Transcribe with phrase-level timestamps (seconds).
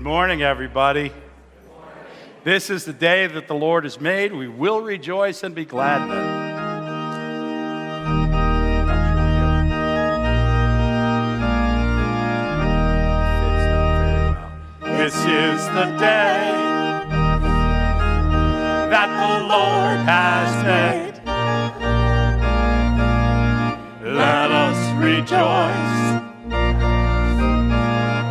[0.00, 1.12] Good morning, everybody.
[2.42, 4.32] This is the day that the Lord has made.
[4.32, 6.10] We will rejoice and be glad in
[14.80, 14.96] it.
[14.96, 16.48] This is the day
[18.88, 21.20] that the Lord has made.
[24.16, 26.29] Let us rejoice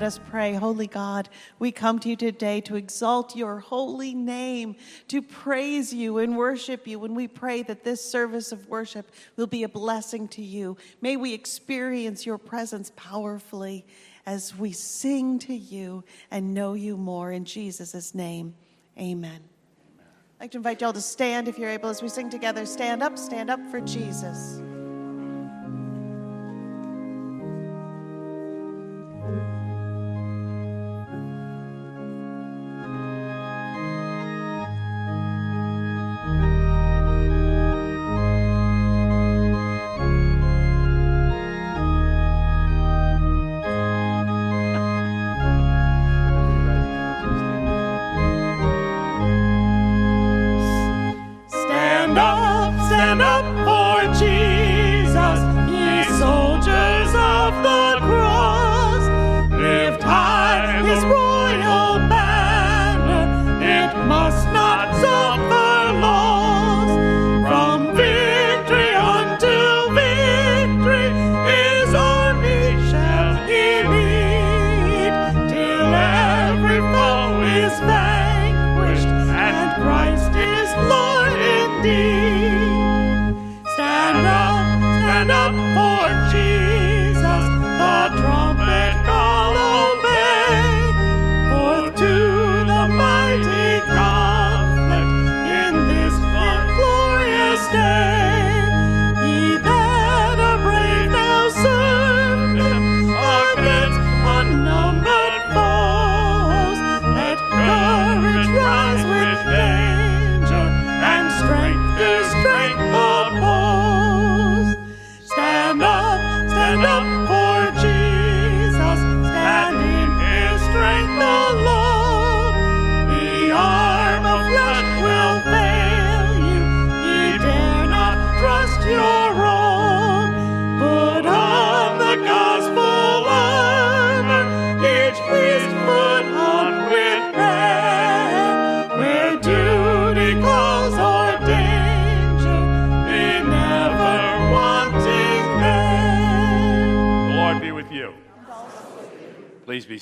[0.00, 1.28] Let us pray, Holy God.
[1.58, 4.76] We come to you today to exalt your holy name,
[5.08, 7.04] to praise you and worship you.
[7.04, 10.78] And we pray that this service of worship will be a blessing to you.
[11.02, 13.84] May we experience your presence powerfully
[14.24, 17.30] as we sing to you and know you more.
[17.30, 18.54] In Jesus' name,
[18.98, 19.42] amen.
[20.38, 22.64] I'd like to invite y'all to stand if you're able as we sing together.
[22.64, 24.62] Stand up, stand up for Jesus.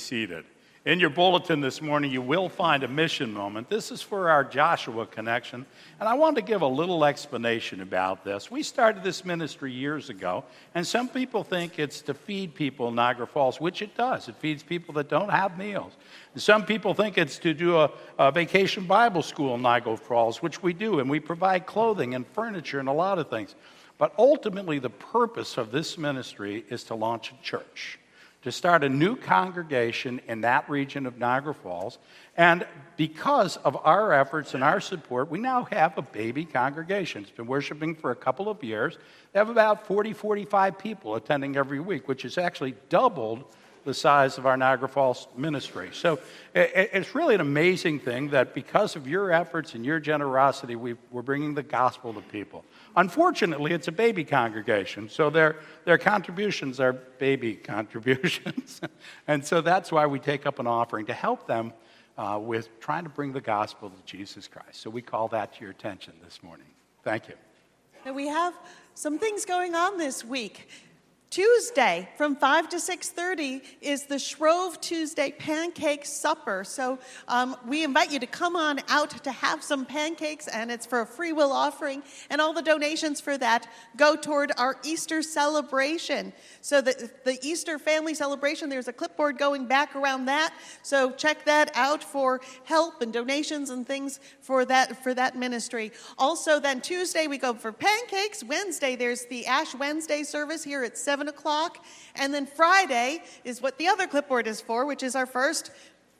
[0.08, 0.46] Seated.
[0.86, 3.69] In your bulletin this morning, you will find a mission moment.
[3.69, 5.66] This is for our Joshua connection,
[6.00, 8.50] and I want to give a little explanation about this.
[8.50, 12.94] We started this ministry years ago, and some people think it's to feed people in
[12.94, 14.28] Niagara Falls, which it does.
[14.28, 15.92] It feeds people that don't have meals.
[16.32, 20.41] And some people think it's to do a, a vacation Bible school in Niagara Falls,
[20.41, 23.54] which we do, and we provide clothing and furniture and a lot of things.
[23.98, 27.98] But ultimately, the purpose of this ministry is to launch a church
[28.43, 31.99] to start a new congregation in that region of Niagara Falls.
[32.37, 32.66] And
[32.97, 37.22] because of our efforts and our support, we now have a baby congregation.
[37.22, 38.97] It's been worshiping for a couple of years.
[39.32, 43.44] They have about 40, 45 people attending every week, which has actually doubled
[43.88, 45.89] the size of our Niagara Falls ministry.
[45.95, 46.18] So
[46.54, 51.22] it's really an amazing thing that because of your efforts and your generosity, we we're
[51.22, 52.66] bringing the gospel to people.
[52.97, 58.83] Unfortunately, it's a baby congregation, so their, their contributions are baby contributions.
[59.27, 61.72] and so that's why we take up an offering to help them
[62.18, 64.83] uh, with trying to bring the gospel to Jesus Christ.
[64.83, 66.66] So we call that to your attention this morning.
[67.04, 67.34] Thank you.
[68.04, 68.53] Now, we have
[68.92, 70.68] some things going on this week.
[71.30, 76.65] Tuesday from 5 to 6:30 is the Shrove Tuesday pancake supper.
[76.65, 76.98] So
[77.28, 81.03] um, we invite you to come on out to have some pancakes, and it's for
[81.03, 82.03] a free will offering.
[82.30, 86.33] And all the donations for that go toward our Easter celebration.
[86.63, 90.54] So the, the Easter family celebration, there's a clipboard going back around that.
[90.83, 95.92] So check that out for help and donations and things for that for that ministry.
[96.16, 98.42] Also, then Tuesday we go for pancakes.
[98.42, 101.84] Wednesday there's the Ash Wednesday service here at 7 o'clock.
[102.15, 105.72] And then Friday is what the other clipboard is for, which is our first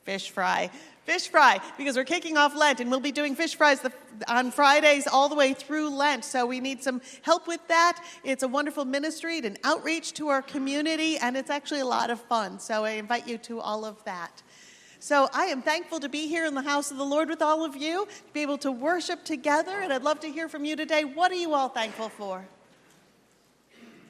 [0.03, 0.71] fish fry.
[1.05, 3.93] Fish fry, because we're kicking off Lent and we'll be doing fish fries the,
[4.27, 6.25] on Fridays all the way through Lent.
[6.25, 8.05] So we need some help with that.
[8.25, 12.21] It's a wonderful ministry, an outreach to our community, and it's actually a lot of
[12.21, 12.59] fun.
[12.59, 14.43] So I invite you to all of that.
[15.01, 17.65] So I am thankful to be here in the house of the Lord with all
[17.65, 20.75] of you, to be able to worship together, and I'd love to hear from you
[20.75, 21.05] today.
[21.05, 22.47] What are you all thankful for?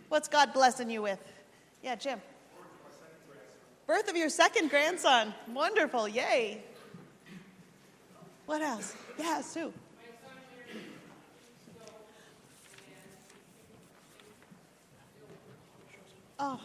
[0.08, 1.20] What's God blessing you with?
[1.82, 2.20] Yeah, Jim.
[3.86, 5.34] Birth of your second grandson.
[5.52, 6.08] Wonderful.
[6.08, 6.62] Yay.
[8.46, 8.94] What else?
[9.18, 9.72] Yeah, Sue.
[16.38, 16.60] Oh.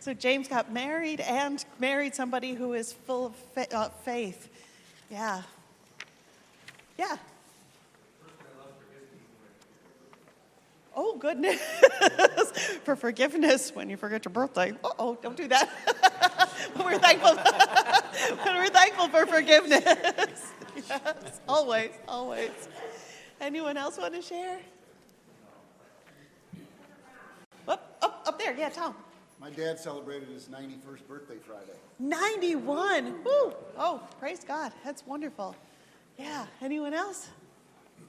[0.00, 3.34] So James got married and married somebody who is full of
[3.72, 4.48] uh, faith.
[5.10, 5.42] Yeah.
[6.98, 7.16] Yeah.
[10.96, 11.60] Oh, goodness.
[12.84, 14.72] For forgiveness when you forget your birthday.
[14.84, 15.70] Uh oh, don't do that.
[16.76, 17.34] but we're thankful.
[17.34, 20.52] but we're thankful for forgiveness.
[20.76, 22.50] yes, always, always.
[23.40, 24.60] Anyone else want to share?
[27.66, 28.54] Up, up, up there.
[28.54, 28.94] Yeah, Tom.
[29.40, 31.78] My dad celebrated his 91st birthday Friday.
[31.98, 33.24] 91.
[33.24, 33.54] Woo.
[33.76, 34.72] Oh, praise God.
[34.84, 35.54] That's wonderful.
[36.18, 36.46] Yeah.
[36.62, 37.28] Anyone else?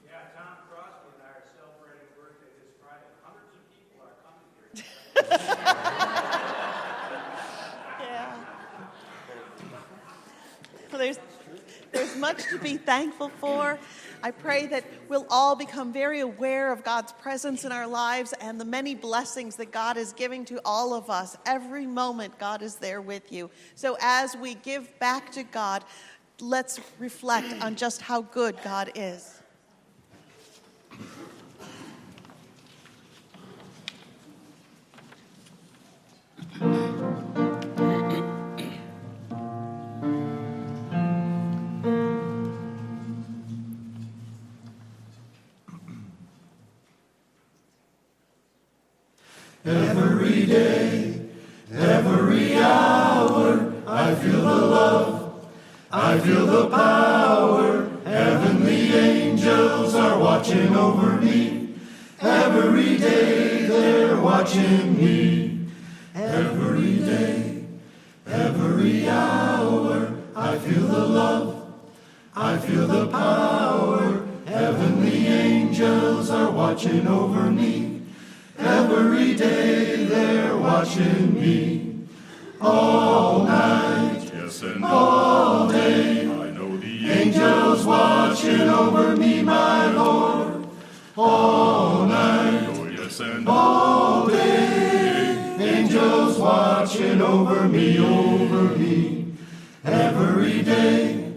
[0.06, 3.04] Yeah, Tom Crosby and I are celebrating birthday this Friday.
[3.22, 4.84] Hundreds of people are coming here.
[8.00, 8.36] Yeah.
[10.90, 11.18] Well, there's,
[11.92, 13.78] there's much to be thankful for.
[14.22, 18.60] I pray that we'll all become very aware of God's presence in our lives and
[18.60, 21.36] the many blessings that God is giving to all of us.
[21.44, 23.50] Every moment, God is there with you.
[23.74, 25.84] So as we give back to God,
[26.40, 29.35] let's reflect on just how good God is.
[53.88, 55.48] I feel the love.
[55.90, 57.88] I feel the power.
[58.04, 61.74] Heavenly angels are watching over me.
[62.20, 65.25] Every day they're watching me.
[76.76, 78.02] Watching over me.
[78.58, 82.04] Every day they're watching me.
[82.60, 86.26] All night, Yes, and all day.
[86.30, 90.68] I know the Angels watching over me, my Lord,
[91.16, 95.56] all night, Oh, yes, and all day.
[95.58, 99.32] Angels watching over me, over me,
[99.82, 101.32] every day,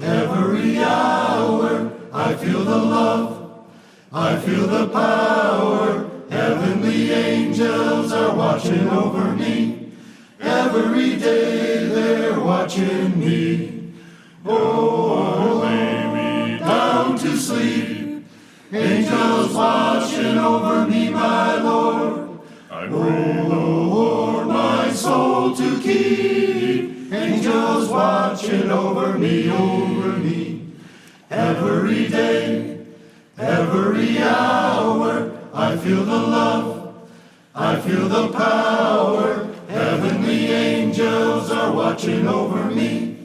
[0.00, 1.92] every hour.
[2.12, 3.31] I feel the love,
[4.22, 6.08] I feel the power.
[6.30, 9.90] Heavenly angels are watching over me.
[10.38, 13.92] Every day they're watching me.
[14.46, 18.24] Oh, lay me down to sleep.
[18.72, 22.40] Angels watching over me, my Lord.
[22.70, 27.12] I pray, the Lord, my soul to keep.
[27.12, 30.70] Angels watching over me, over me.
[31.28, 32.71] Every day,
[33.42, 36.94] every hour, I feel the love,
[37.54, 39.48] I feel the power.
[39.68, 43.18] Heavenly angels are watching over me.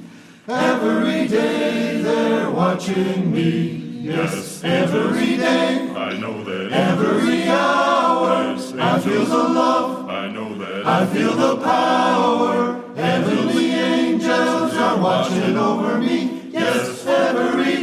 [0.47, 3.85] Every day they're watching me.
[4.01, 10.09] Yes, every day, I know that every hour, Yes, I feel the love.
[10.09, 12.81] I know that I feel the power.
[12.95, 16.49] Heavenly angels are watching over me.
[16.51, 17.76] Yes, every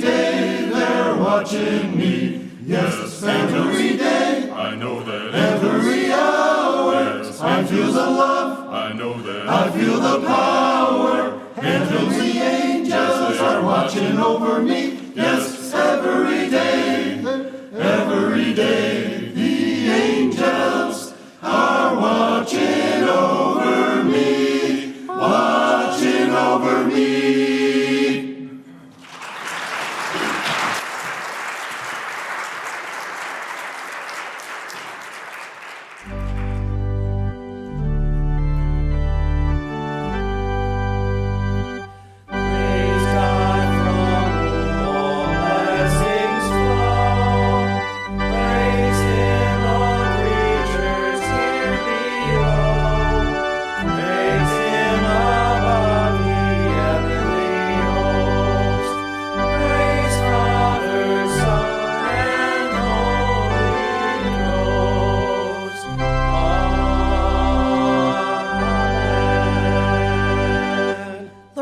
[1.54, 2.50] watching me.
[2.66, 7.22] Yes, every day, I know that every hour.
[7.40, 8.72] I feel the love.
[8.72, 11.40] I know that I feel the power.
[11.56, 15.12] Heavenly angels are watching over me.
[15.14, 17.18] Yes, every day,
[17.74, 25.53] every day, the angels, are watching over me, watching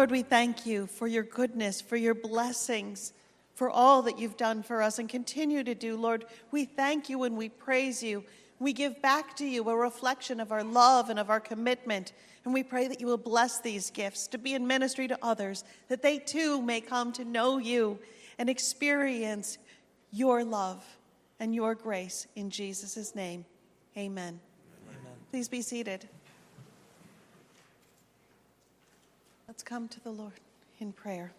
[0.03, 3.13] Lord, we thank you for your goodness, for your blessings,
[3.55, 5.97] for all that you've done for us and continue to do.
[5.97, 8.25] Lord, we thank you and we praise you.
[8.59, 12.15] We give back to you a reflection of our love and of our commitment.
[12.45, 15.63] And we pray that you will bless these gifts to be in ministry to others,
[15.87, 18.01] that they too may come to know you
[18.39, 19.57] and experience
[20.11, 20.85] your love
[21.39, 22.27] and your grace.
[22.35, 23.45] In Jesus' name,
[23.97, 24.41] amen.
[25.31, 26.09] Please be seated.
[29.53, 30.41] Let's come to the Lord
[30.79, 31.31] in prayer.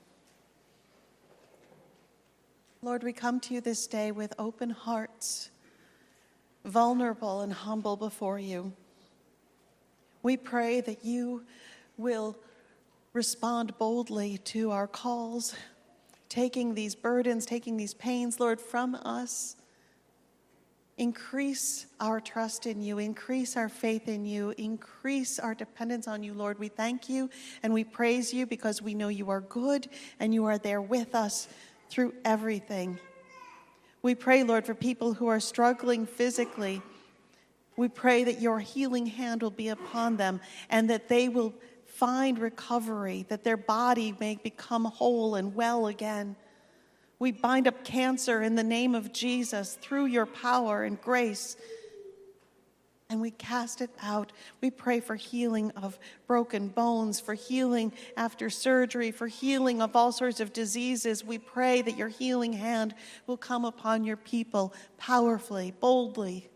[2.83, 5.49] Lord, we come to you this day with open hearts,
[6.63, 8.71] vulnerable and humble before you.
[10.21, 11.43] We pray that you
[11.97, 12.37] will
[13.13, 15.55] respond boldly to our calls,
[16.29, 19.55] taking these burdens, taking these pains, Lord, from us.
[21.03, 26.33] Increase our trust in you, increase our faith in you, increase our dependence on you,
[26.33, 26.59] Lord.
[26.59, 27.29] We thank you
[27.61, 29.89] and we praise you because we know you are good
[30.21, 31.49] and you are there with us
[31.89, 32.99] through everything.
[34.01, 36.81] We pray, Lord, for people who are struggling physically.
[37.75, 41.53] We pray that your healing hand will be upon them and that they will
[41.85, 46.37] find recovery, that their body may become whole and well again.
[47.23, 51.55] We bind up cancer in the name of Jesus through your power and grace.
[53.09, 54.33] And we cast it out.
[54.59, 60.11] We pray for healing of broken bones, for healing after surgery, for healing of all
[60.11, 61.23] sorts of diseases.
[61.23, 62.93] We pray that your healing hand
[63.25, 66.49] will come upon your people powerfully, boldly,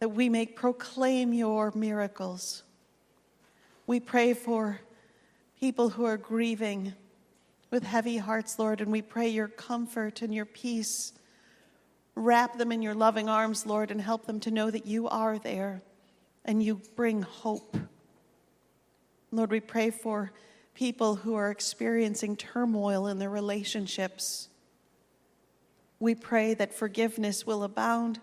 [0.00, 2.64] that we may proclaim your miracles.
[3.86, 4.80] We pray for
[5.60, 6.94] people who are grieving
[7.70, 11.12] with heavy hearts, Lord, and we pray your comfort and your peace.
[12.14, 15.38] Wrap them in your loving arms, Lord, and help them to know that you are
[15.38, 15.82] there
[16.44, 17.76] and you bring hope.
[19.30, 20.32] Lord, we pray for
[20.74, 24.48] people who are experiencing turmoil in their relationships.
[26.00, 28.20] We pray that forgiveness will abound,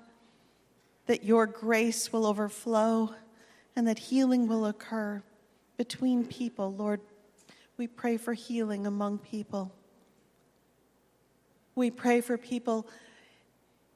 [1.06, 3.14] that your grace will overflow,
[3.76, 5.22] and that healing will occur
[5.78, 7.02] between people, Lord.
[7.78, 9.74] We pray for healing among people.
[11.76, 12.88] We pray for people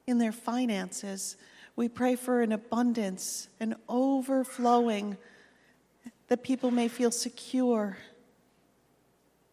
[0.06, 1.36] in their finances.
[1.76, 5.16] We pray for an abundance, an overflowing,
[6.28, 7.96] that people may feel secure.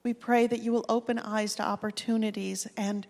[0.04, 3.08] We pray that you will open eyes to opportunities and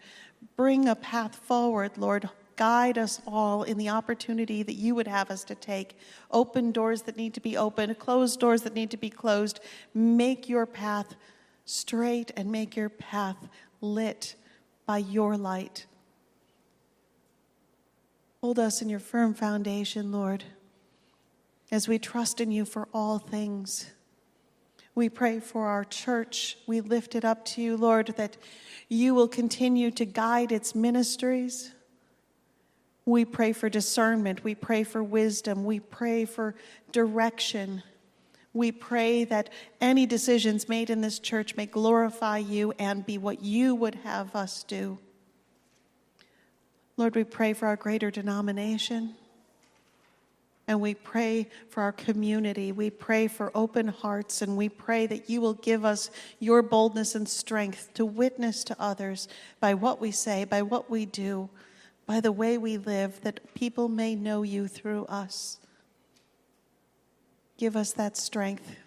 [0.56, 2.30] bring a path forward, Lord.
[2.58, 5.98] Guide us all in the opportunity that you would have us to take.
[6.32, 9.62] Open doors that need to be opened, close doors that need to be closed.
[9.94, 11.16] Make your path
[11.66, 13.38] straight and make your path
[13.80, 14.36] lit
[14.86, 15.86] by your light.
[18.42, 20.44] Hold us in your firm foundation, Lord,
[21.72, 23.92] as we trust in you for all things.
[24.96, 26.58] We pray for our church.
[26.66, 28.38] We lift it up to you, Lord, that
[28.90, 31.72] you will continue to guide its ministries.
[33.08, 34.44] We pray for discernment.
[34.44, 35.64] We pray for wisdom.
[35.64, 36.56] We pray for
[36.92, 37.82] direction.
[38.52, 39.50] We pray that
[39.80, 44.36] any decisions made in this church may glorify you and be what you would have
[44.36, 45.00] us do.
[46.98, 49.16] Lord, we pray for our greater denomination.
[50.68, 52.74] And we pray for our community.
[52.74, 54.42] We pray for open hearts.
[54.42, 58.76] And we pray that you will give us your boldness and strength to witness to
[58.78, 59.30] others
[59.62, 61.50] by what we say, by what we do,
[62.08, 65.60] by the way we live, that people may know you through us.
[67.58, 68.78] Give us that strength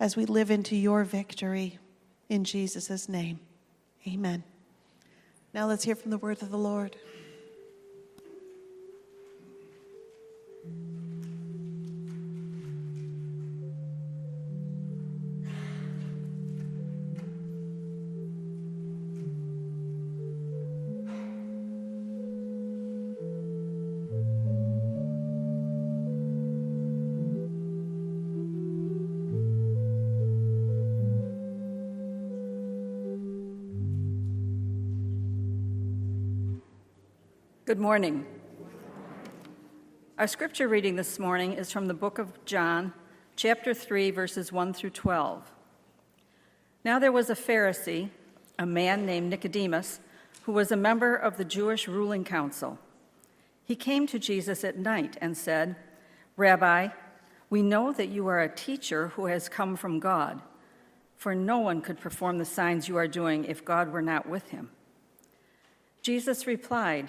[0.00, 1.78] as we live into your victory.
[2.28, 3.38] In Jesus' name,
[4.06, 4.42] amen.
[5.54, 6.96] Now let's hear from the word of the Lord.
[37.72, 38.26] Good morning.
[40.18, 42.92] Our scripture reading this morning is from the book of John,
[43.34, 45.50] chapter 3, verses 1 through 12.
[46.84, 48.10] Now there was a Pharisee,
[48.58, 50.00] a man named Nicodemus,
[50.42, 52.78] who was a member of the Jewish ruling council.
[53.64, 55.76] He came to Jesus at night and said,
[56.36, 56.88] Rabbi,
[57.48, 60.42] we know that you are a teacher who has come from God,
[61.16, 64.50] for no one could perform the signs you are doing if God were not with
[64.50, 64.68] him.
[66.02, 67.08] Jesus replied,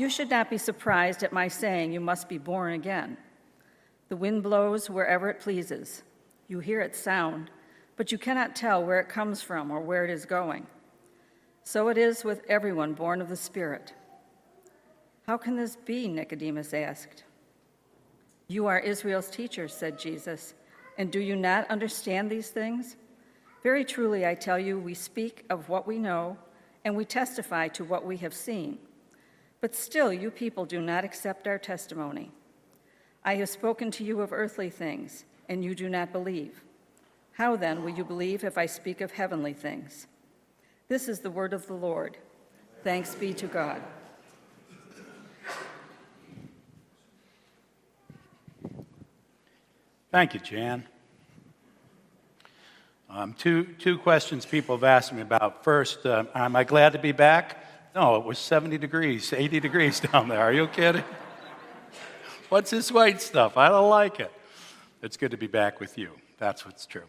[0.00, 3.18] You should not be surprised at my saying, You must be born again.
[4.08, 6.04] The wind blows wherever it pleases.
[6.48, 7.50] You hear its sound,
[7.98, 10.66] but you cannot tell where it comes from or where it is going.
[11.64, 13.92] So it is with everyone born of the Spirit.
[15.26, 16.08] How can this be?
[16.08, 17.24] Nicodemus asked.
[18.48, 20.54] You are Israel's teacher, said Jesus,
[20.96, 22.96] and do you not understand these things?
[23.62, 26.38] Very truly, I tell you, we speak of what we know,
[26.86, 28.78] and we testify to what we have seen
[29.60, 32.30] but still, you people do not accept our testimony.
[33.24, 36.62] I have spoken to you of earthly things, and you do not believe.
[37.32, 40.06] How then will you believe if I speak of heavenly things?
[40.88, 42.16] This is the word of the Lord.
[42.82, 43.82] Thanks be to God.
[50.10, 50.84] Thank you, Jan.
[53.08, 55.62] Um, two, two questions people have asked me about.
[55.62, 57.64] First, uh, am I glad to be back?
[57.94, 60.40] No, it was 70 degrees, 80 degrees down there.
[60.40, 61.04] Are you kidding?
[62.48, 63.56] What's this white stuff?
[63.56, 64.32] I don't like it.
[65.02, 66.10] It's good to be back with you.
[66.38, 67.04] That's what's true.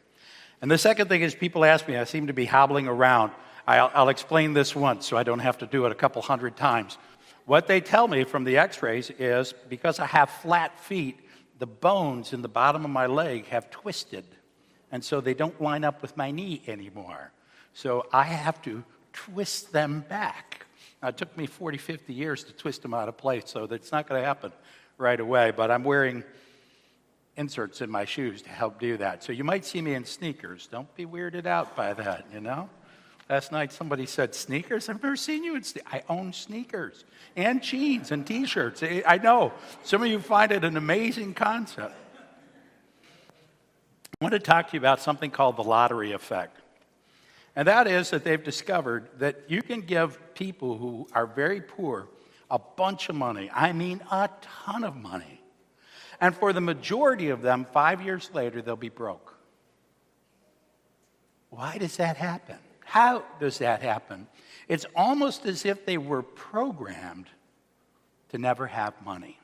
[0.61, 3.31] And the second thing is, people ask me, I seem to be hobbling around.
[3.67, 6.55] I'll, I'll explain this once so I don't have to do it a couple hundred
[6.55, 6.97] times.
[7.45, 11.19] What they tell me from the x rays is because I have flat feet,
[11.59, 14.25] the bones in the bottom of my leg have twisted.
[14.91, 17.31] And so they don't line up with my knee anymore.
[17.73, 20.65] So I have to twist them back.
[21.03, 24.07] It took me 40, 50 years to twist them out of place, so that's not
[24.07, 24.51] going to happen
[24.97, 26.23] right away, but I'm wearing
[27.37, 29.23] inserts in my shoes to help do that.
[29.23, 30.67] So you might see me in sneakers.
[30.67, 32.69] Don't be weirded out by that, you know?
[33.29, 34.89] Last night somebody said, Sneakers?
[34.89, 35.91] I've never seen you in sneakers.
[35.91, 38.83] I own sneakers and jeans and t shirts.
[38.83, 39.53] I know.
[39.83, 41.95] Some of you find it an amazing concept.
[44.19, 46.60] I want to talk to you about something called the lottery effect.
[47.55, 52.07] And that is that they've discovered that you can give people who are very poor
[52.49, 53.49] a bunch of money.
[53.53, 55.41] I mean, a ton of money.
[56.19, 59.35] And for the majority of them, five years later, they'll be broke.
[61.49, 62.57] Why does that happen?
[62.85, 64.27] How does that happen?
[64.67, 67.27] It's almost as if they were programmed
[68.29, 69.40] to never have money.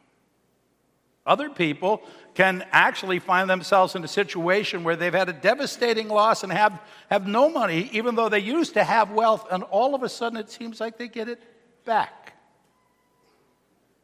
[1.27, 2.01] Other people
[2.33, 6.79] can actually find themselves in a situation where they've had a devastating loss and have,
[7.09, 10.37] have no money, even though they used to have wealth, and all of a sudden
[10.37, 11.41] it seems like they get it
[11.83, 12.33] back.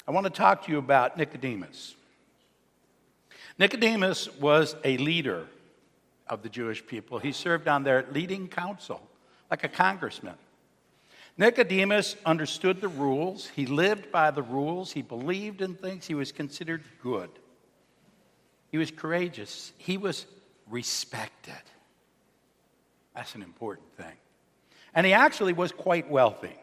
[0.06, 1.96] I want to talk to you about Nicodemus.
[3.58, 5.48] Nicodemus was a leader
[6.28, 9.02] of the Jewish people, he served on their leading council,
[9.52, 10.36] like a congressman.
[11.38, 13.48] Nicodemus understood the rules.
[13.48, 14.92] He lived by the rules.
[14.92, 16.06] He believed in things.
[16.06, 17.30] He was considered good.
[18.70, 19.72] He was courageous.
[19.78, 20.26] He was
[20.70, 21.54] respected.
[23.16, 24.16] That's an important thing.
[24.94, 26.56] And he actually was quite wealthy.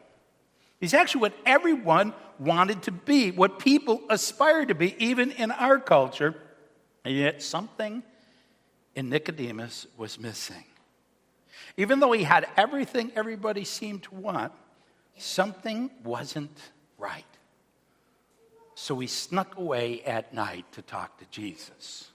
[0.78, 5.78] He's actually what everyone wanted to be, what people aspire to be, even in our
[5.78, 6.34] culture.
[7.04, 8.02] And yet something
[8.94, 10.64] in Nicodemus was missing.
[11.76, 14.52] Even though he had everything everybody seemed to want,
[15.16, 16.56] something wasn't
[16.98, 17.24] right.
[18.74, 22.08] So he snuck away at night to talk to Jesus.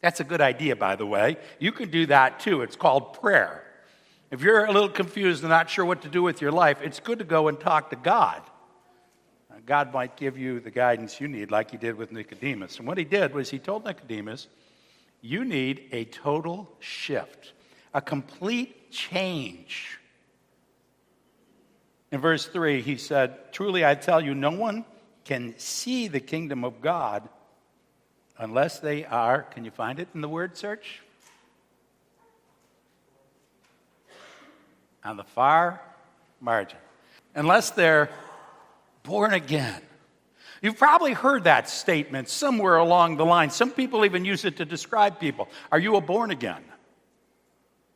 [0.00, 1.38] That's a good idea, by the way.
[1.58, 2.62] You can do that too.
[2.62, 3.64] It's called prayer.
[4.30, 7.00] If you're a little confused and not sure what to do with your life, it's
[7.00, 8.42] good to go and talk to God.
[9.66, 12.78] God might give you the guidance you need, like he did with Nicodemus.
[12.78, 14.48] And what he did was he told Nicodemus,
[15.22, 17.52] You need a total shift,
[17.94, 19.98] a complete change
[22.14, 24.84] in verse 3, he said, Truly I tell you, no one
[25.24, 27.28] can see the kingdom of God
[28.38, 31.00] unless they are, can you find it in the word search?
[35.02, 35.80] On the far
[36.40, 36.78] margin.
[37.34, 38.10] Unless they're
[39.02, 39.82] born again.
[40.62, 43.50] You've probably heard that statement somewhere along the line.
[43.50, 45.48] Some people even use it to describe people.
[45.72, 46.62] Are you a born again?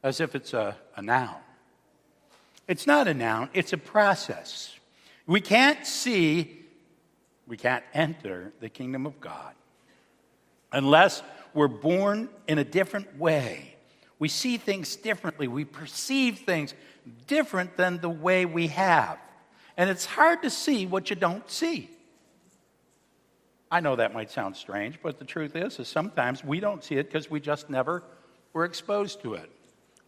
[0.02, 1.37] As if it's a, a noun.
[2.68, 4.74] It's not a noun, it's a process.
[5.26, 6.64] We can't see,
[7.46, 9.54] we can't enter the kingdom of God
[10.70, 11.22] unless
[11.54, 13.74] we're born in a different way.
[14.18, 16.74] We see things differently, we perceive things
[17.26, 19.18] different than the way we have.
[19.76, 21.88] And it's hard to see what you don't see.
[23.70, 26.96] I know that might sound strange, but the truth is, is sometimes we don't see
[26.96, 28.02] it because we just never
[28.52, 29.50] were exposed to it.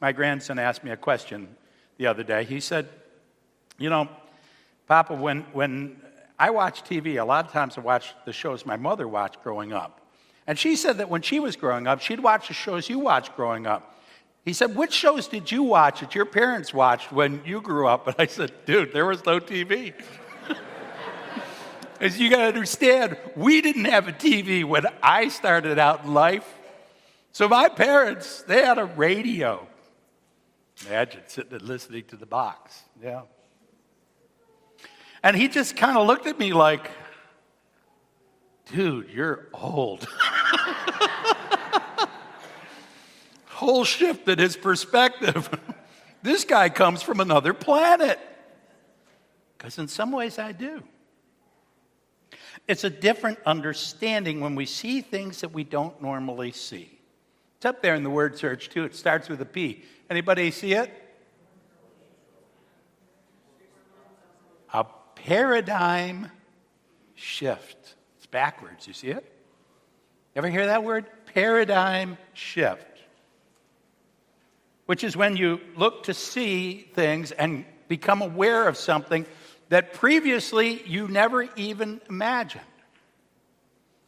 [0.00, 1.48] My grandson asked me a question
[1.98, 2.44] the other day.
[2.44, 2.88] He said,
[3.78, 4.08] You know,
[4.86, 6.00] Papa, when, when
[6.38, 9.72] I watch TV, a lot of times I watch the shows my mother watched growing
[9.72, 10.00] up.
[10.46, 13.36] And she said that when she was growing up, she'd watch the shows you watched
[13.36, 13.98] growing up.
[14.44, 18.06] He said, Which shows did you watch that your parents watched when you grew up?
[18.06, 19.92] And I said, Dude, there was no TV.
[22.00, 26.14] As you got to understand, we didn't have a TV when I started out in
[26.14, 26.48] life.
[27.32, 29.68] So my parents, they had a radio.
[30.86, 32.82] Imagine sitting and listening to the box.
[33.02, 33.22] Yeah.
[35.22, 36.90] And he just kind of looked at me like,
[38.72, 40.08] dude, you're old.
[43.48, 45.50] Whole shifted his perspective.
[46.22, 48.18] this guy comes from another planet.
[49.58, 50.82] Because in some ways I do.
[52.66, 56.99] It's a different understanding when we see things that we don't normally see.
[57.60, 58.84] It's up there in the word search too.
[58.84, 59.84] It starts with a P.
[60.08, 60.90] Anybody see it?
[64.72, 66.30] A paradigm
[67.14, 67.96] shift.
[68.16, 68.86] It's backwards.
[68.88, 69.30] You see it?
[70.34, 71.04] Ever hear that word?
[71.34, 72.86] Paradigm shift.
[74.86, 79.26] Which is when you look to see things and become aware of something
[79.68, 82.64] that previously you never even imagined.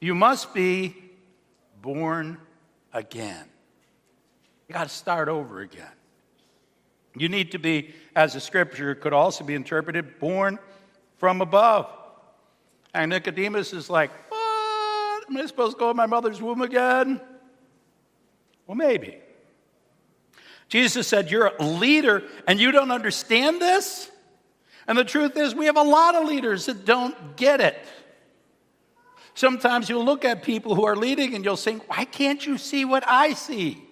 [0.01, 0.97] You must be
[1.83, 2.38] born
[2.93, 3.45] again.
[4.69, 5.87] You got to start over again.
[7.17, 10.59] You need to be, as the scripture could also be interpreted, born
[11.19, 11.91] from above.
[12.95, 15.25] And Nicodemus is like, What?
[15.29, 17.21] Am I supposed to go in my mother's womb again?
[18.67, 19.19] Well, maybe.
[20.69, 24.11] Jesus said, You're a leader and you don't understand this?
[24.87, 27.79] And the truth is, we have a lot of leaders that don't get it.
[29.35, 32.85] Sometimes you'll look at people who are leading and you'll think, why can't you see
[32.85, 33.83] what I see?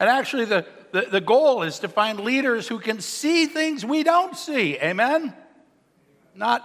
[0.00, 4.02] And actually, the, the, the, goal is to find leaders who can see things we
[4.04, 4.76] don't see.
[4.78, 5.34] Amen?
[6.34, 6.62] Not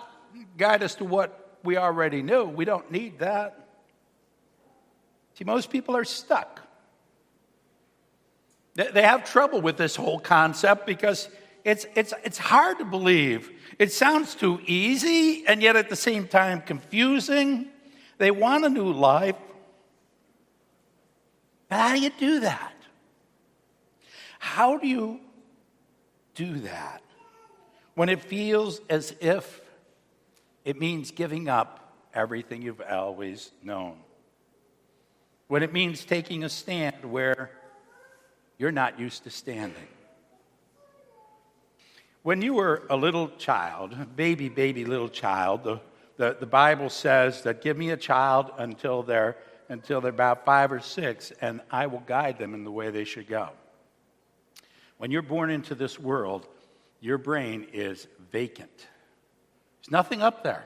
[0.58, 2.45] guide us to what we already knew.
[2.45, 3.67] We don't need that.
[5.36, 6.62] See, most people are stuck.
[8.75, 11.29] They have trouble with this whole concept because
[11.63, 13.51] it's, it's, it's hard to believe.
[13.84, 17.67] It sounds too easy and yet at the same time confusing.
[18.17, 19.36] They want a new life.
[21.67, 22.74] But how do you do that?
[24.39, 25.19] How do you
[26.34, 27.02] do that
[27.96, 29.60] when it feels as if
[30.63, 33.98] it means giving up everything you've always known?
[35.50, 37.52] When it means taking a stand where
[38.58, 39.89] you're not used to standing?
[42.23, 45.81] When you were a little child, baby, baby little child, the,
[46.15, 49.36] the, the Bible says that give me a child until they're,
[49.67, 53.03] until they're about five or six, and I will guide them in the way they
[53.03, 53.49] should go.
[54.99, 56.47] When you're born into this world,
[57.01, 58.88] your brain is vacant.
[59.81, 60.65] There's nothing up there.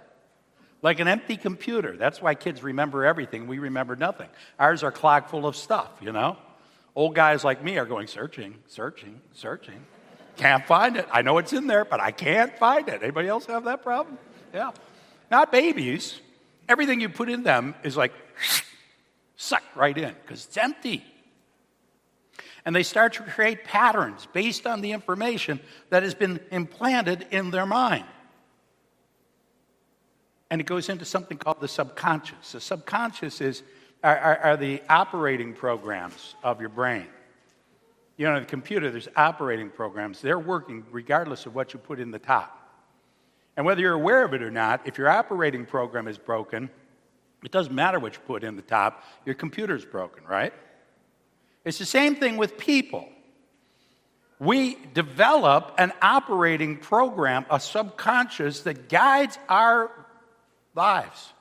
[0.83, 1.97] Like an empty computer.
[1.97, 3.47] That's why kids remember everything.
[3.47, 4.29] We remember nothing.
[4.59, 6.37] Ours are clogged full of stuff, you know?
[6.93, 9.83] Old guys like me are going searching, searching, searching.
[10.37, 11.07] Can't find it.
[11.11, 13.01] I know it's in there, but I can't find it.
[13.01, 14.17] Anybody else have that problem?
[14.53, 14.71] Yeah.
[15.29, 16.19] Not babies.
[16.69, 18.13] Everything you put in them is like
[19.35, 21.03] sucked right in because it's empty.
[22.65, 27.49] And they start to create patterns based on the information that has been implanted in
[27.49, 28.05] their mind.
[30.49, 32.51] And it goes into something called the subconscious.
[32.51, 33.63] The subconscious is,
[34.03, 37.07] are, are, are the operating programs of your brain.
[38.17, 40.21] You know, in the computer, there's operating programs.
[40.21, 42.53] They're working regardless of what you put in the top.
[43.55, 46.69] And whether you're aware of it or not, if your operating program is broken,
[47.43, 50.53] it doesn't matter what you put in the top, your computer's broken, right?
[51.63, 53.07] It's the same thing with people.
[54.39, 59.91] We develop an operating program, a subconscious that guides our
[60.75, 61.33] lives.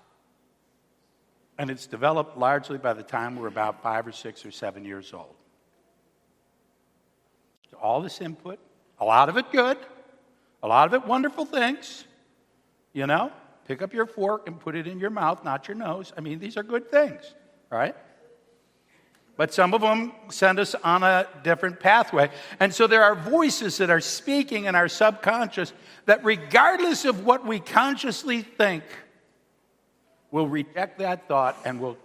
[1.59, 5.13] And it's developed largely by the time we're about five or six or seven years
[5.15, 5.36] old
[7.81, 8.59] all this input,
[8.99, 9.79] a lot of it good,
[10.63, 12.05] a lot of it wonderful things,
[12.93, 13.31] you know?
[13.67, 16.13] Pick up your fork and put it in your mouth, not your nose.
[16.17, 17.35] I mean, these are good things,
[17.69, 17.97] right?
[19.37, 22.31] But some of them send us on a different pathway.
[22.59, 25.73] And so there are voices that are speaking in our subconscious
[26.07, 28.85] that, regardless of what we consciously think,
[30.31, 31.99] will reject that thought and will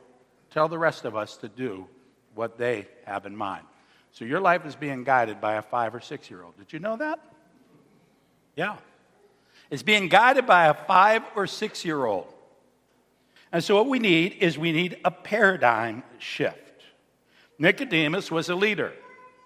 [0.49, 1.87] tell the rest of us to do
[2.35, 3.65] what they have in mind.
[4.11, 6.57] So your life is being guided by a five or six year old.
[6.57, 7.19] Did you know that?
[8.55, 8.77] Yeah.
[9.69, 12.27] It's being guided by a five or six year old.
[13.51, 16.57] And so what we need is we need a paradigm shift.
[17.57, 18.91] Nicodemus was a leader,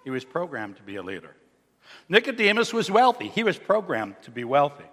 [0.03, 1.35] he was programmed to be a leader.
[2.07, 4.85] Nicodemus was wealthy, he was programmed to be wealthy.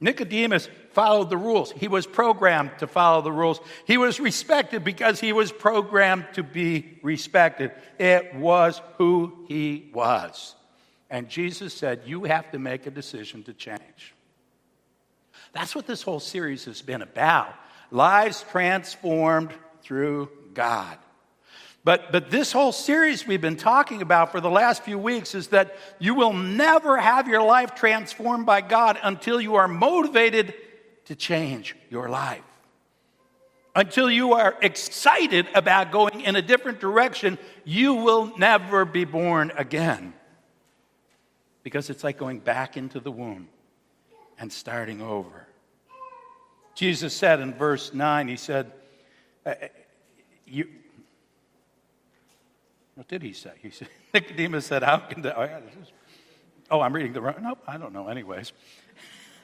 [0.00, 1.72] Nicodemus followed the rules.
[1.72, 3.60] He was programmed to follow the rules.
[3.84, 7.72] He was respected because he was programmed to be respected.
[7.98, 10.54] It was who he was.
[11.10, 14.14] And Jesus said, You have to make a decision to change.
[15.52, 17.54] That's what this whole series has been about
[17.90, 19.50] lives transformed
[19.82, 20.98] through God.
[21.88, 25.48] But, but this whole series we've been talking about for the last few weeks is
[25.48, 30.52] that you will never have your life transformed by God until you are motivated
[31.06, 32.42] to change your life.
[33.74, 39.50] Until you are excited about going in a different direction, you will never be born
[39.56, 40.12] again.
[41.62, 43.48] Because it's like going back into the womb
[44.38, 45.48] and starting over.
[46.74, 48.72] Jesus said in verse 9, He said,
[49.46, 49.54] uh,
[50.44, 50.68] you,
[52.98, 53.52] what did he say?
[53.62, 55.32] He said, Nicodemus said, How can the.
[55.38, 55.92] Oh, yeah, is,
[56.68, 57.36] oh, I'm reading the wrong.
[57.40, 58.52] Nope, I don't know, anyways.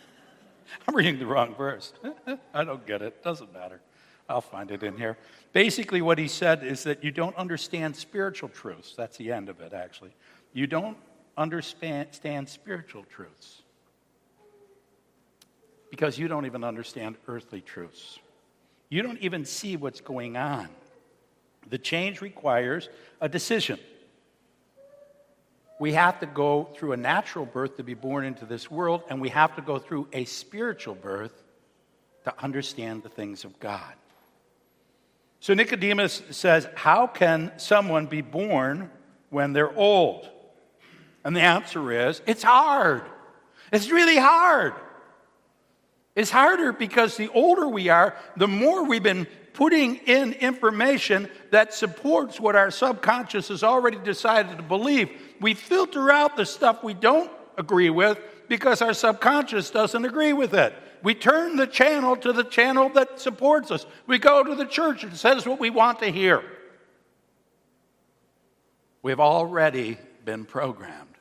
[0.88, 1.92] I'm reading the wrong verse.
[2.54, 3.22] I don't get it.
[3.22, 3.80] Doesn't matter.
[4.28, 5.16] I'll find it in here.
[5.52, 8.94] Basically, what he said is that you don't understand spiritual truths.
[8.96, 10.10] That's the end of it, actually.
[10.52, 10.96] You don't
[11.38, 12.08] understand
[12.48, 13.62] spiritual truths
[15.90, 18.18] because you don't even understand earthly truths.
[18.88, 20.70] You don't even see what's going on.
[21.68, 22.88] The change requires
[23.20, 23.78] a decision.
[25.80, 29.20] We have to go through a natural birth to be born into this world, and
[29.20, 31.42] we have to go through a spiritual birth
[32.24, 33.92] to understand the things of God.
[35.40, 38.90] So Nicodemus says, How can someone be born
[39.30, 40.28] when they're old?
[41.24, 43.02] And the answer is, It's hard.
[43.72, 44.74] It's really hard.
[46.16, 51.74] It's harder because the older we are, the more we've been putting in information that
[51.74, 55.10] supports what our subconscious has already decided to believe.
[55.40, 60.54] We filter out the stuff we don't agree with because our subconscious doesn't agree with
[60.54, 60.74] it.
[61.02, 63.86] We turn the channel to the channel that supports us.
[64.06, 66.42] We go to the church that says what we want to hear.
[69.02, 71.14] We've already been programmed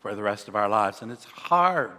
[0.00, 1.92] for the rest of our lives, and it's hard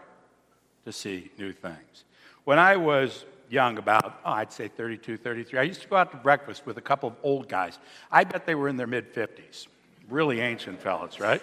[0.86, 2.04] to see new things.
[2.45, 5.60] When I was young, about, oh, I'd say 32, 33.
[5.60, 7.77] I used to go out to breakfast with a couple of old guys.
[8.12, 9.67] I bet they were in their mid 50s.
[10.10, 11.41] Really ancient fellas, right?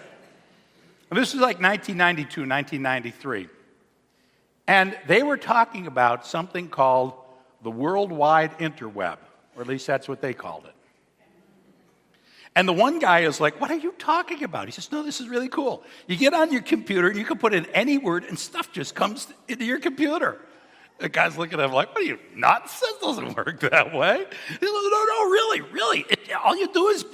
[1.11, 3.49] And this was like 1992, 1993.
[4.69, 7.15] And they were talking about something called
[7.63, 9.19] the worldwide interweb,
[9.57, 10.75] or at least that's what they called it.
[12.55, 14.67] And the one guy is like, What are you talking about?
[14.67, 15.83] He says, No, this is really cool.
[16.07, 18.95] You get on your computer and you can put in any word, and stuff just
[18.95, 20.39] comes into your computer.
[21.03, 22.79] The guy's looking at him like, what are you, nuts?
[22.79, 24.19] This doesn't work that way.
[24.19, 26.07] He's like, no, no, really, really.
[26.09, 27.05] It, all you do is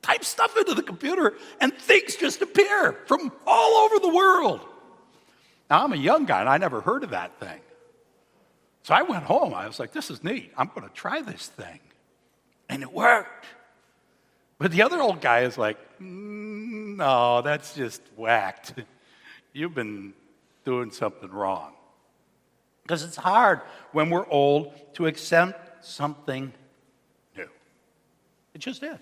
[0.00, 4.60] type stuff into the computer and things just appear from all over the world.
[5.68, 7.60] Now, I'm a young guy and I never heard of that thing.
[8.84, 9.52] So I went home.
[9.52, 10.50] I was like, this is neat.
[10.56, 11.80] I'm going to try this thing.
[12.70, 13.44] And it worked.
[14.58, 18.72] But the other old guy is like, mm, no, that's just whacked.
[19.52, 20.14] You've been
[20.64, 21.74] doing something wrong.
[22.88, 23.60] Because it's hard
[23.92, 26.54] when we're old to accept something
[27.36, 27.48] new.
[28.54, 28.98] It just is.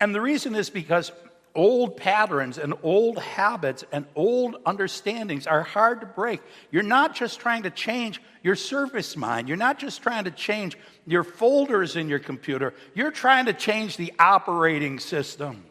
[0.00, 1.10] And the reason is because
[1.56, 6.40] old patterns and old habits and old understandings are hard to break.
[6.70, 10.78] You're not just trying to change your service mind, you're not just trying to change
[11.04, 15.64] your folders in your computer, you're trying to change the operating system.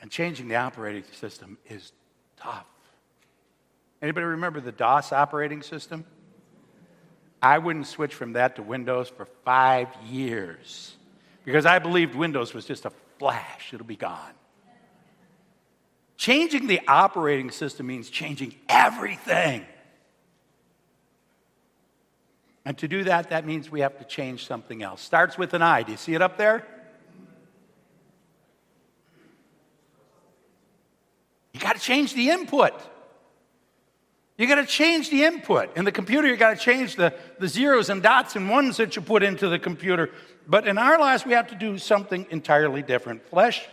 [0.00, 1.90] And changing the operating system is
[2.36, 2.66] tough.
[4.02, 6.04] Anybody remember the DOS operating system?
[7.40, 10.96] I wouldn't switch from that to Windows for five years
[11.44, 14.32] because I believed Windows was just a flash, it'll be gone.
[16.16, 19.64] Changing the operating system means changing everything.
[22.64, 25.00] And to do that, that means we have to change something else.
[25.00, 25.84] Starts with an I.
[25.84, 26.66] Do you see it up there?
[31.52, 32.74] You got to change the input.
[34.38, 35.76] You got to change the input.
[35.76, 38.94] In the computer, you got to change the, the zeros and dots and ones that
[38.94, 40.10] you put into the computer.
[40.46, 43.24] But in our lives, we have to do something entirely different.
[43.24, 43.66] Flesh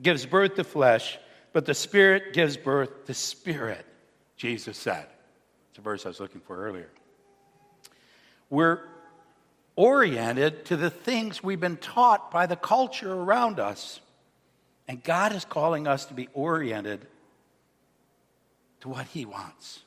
[0.00, 1.18] gives birth to flesh,
[1.52, 3.84] but the Spirit gives birth to spirit,
[4.36, 5.06] Jesus said.
[5.70, 6.88] It's a verse I was looking for earlier.
[8.50, 8.80] We're
[9.74, 14.00] oriented to the things we've been taught by the culture around us.
[14.86, 17.06] And God is calling us to be oriented
[18.80, 19.80] to what He wants.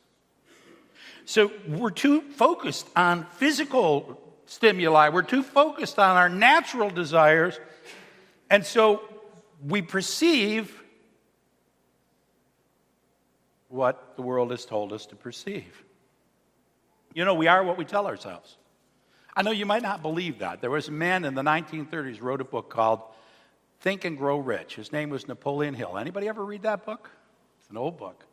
[1.27, 7.59] So we're too focused on physical stimuli, we're too focused on our natural desires,
[8.49, 9.01] and so
[9.61, 10.73] we perceive
[13.67, 15.83] what the world has told us to perceive.
[17.13, 18.55] You know, we are what we tell ourselves.
[19.35, 20.61] I know you might not believe that.
[20.61, 23.01] There was a man in the 1930s wrote a book called
[23.81, 24.77] Think and Grow Rich.
[24.77, 25.97] His name was Napoleon Hill.
[25.97, 27.09] Anybody ever read that book?
[27.59, 28.26] It's an old book.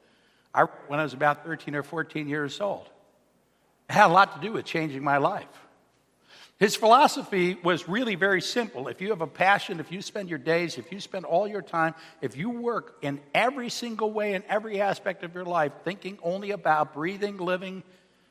[0.54, 2.88] I when I was about 13 or 14 years old.
[3.88, 5.46] It had a lot to do with changing my life.
[6.58, 8.86] His philosophy was really very simple.
[8.86, 11.62] If you have a passion, if you spend your days, if you spend all your
[11.62, 16.16] time, if you work in every single way, in every aspect of your life, thinking
[16.22, 17.82] only about breathing, living,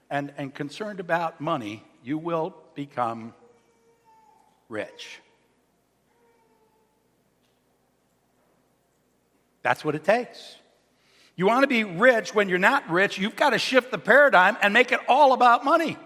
[0.10, 3.34] and, and concerned about money, you will become
[4.70, 5.20] rich.
[9.64, 10.56] That's what it takes.
[11.36, 14.56] You want to be rich when you're not rich, you've got to shift the paradigm
[14.62, 15.98] and make it all about money.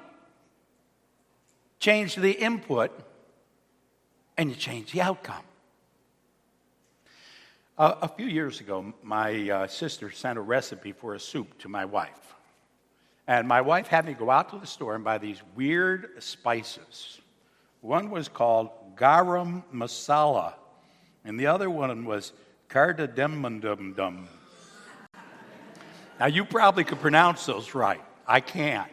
[1.79, 2.91] Change the input,
[4.37, 5.43] and you change the outcome.
[7.77, 11.69] Uh, a few years ago, my uh, sister sent a recipe for a soup to
[11.69, 12.35] my wife.
[13.27, 17.19] And my wife had me go out to the store and buy these weird spices.
[17.81, 20.53] One was called garam masala,
[21.25, 22.31] and the other one was
[22.69, 24.27] cardamom.
[26.19, 28.01] Now, you probably could pronounce those right.
[28.27, 28.91] I can't.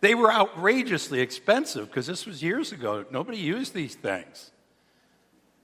[0.00, 3.04] They were outrageously expensive because this was years ago.
[3.10, 4.50] Nobody used these things.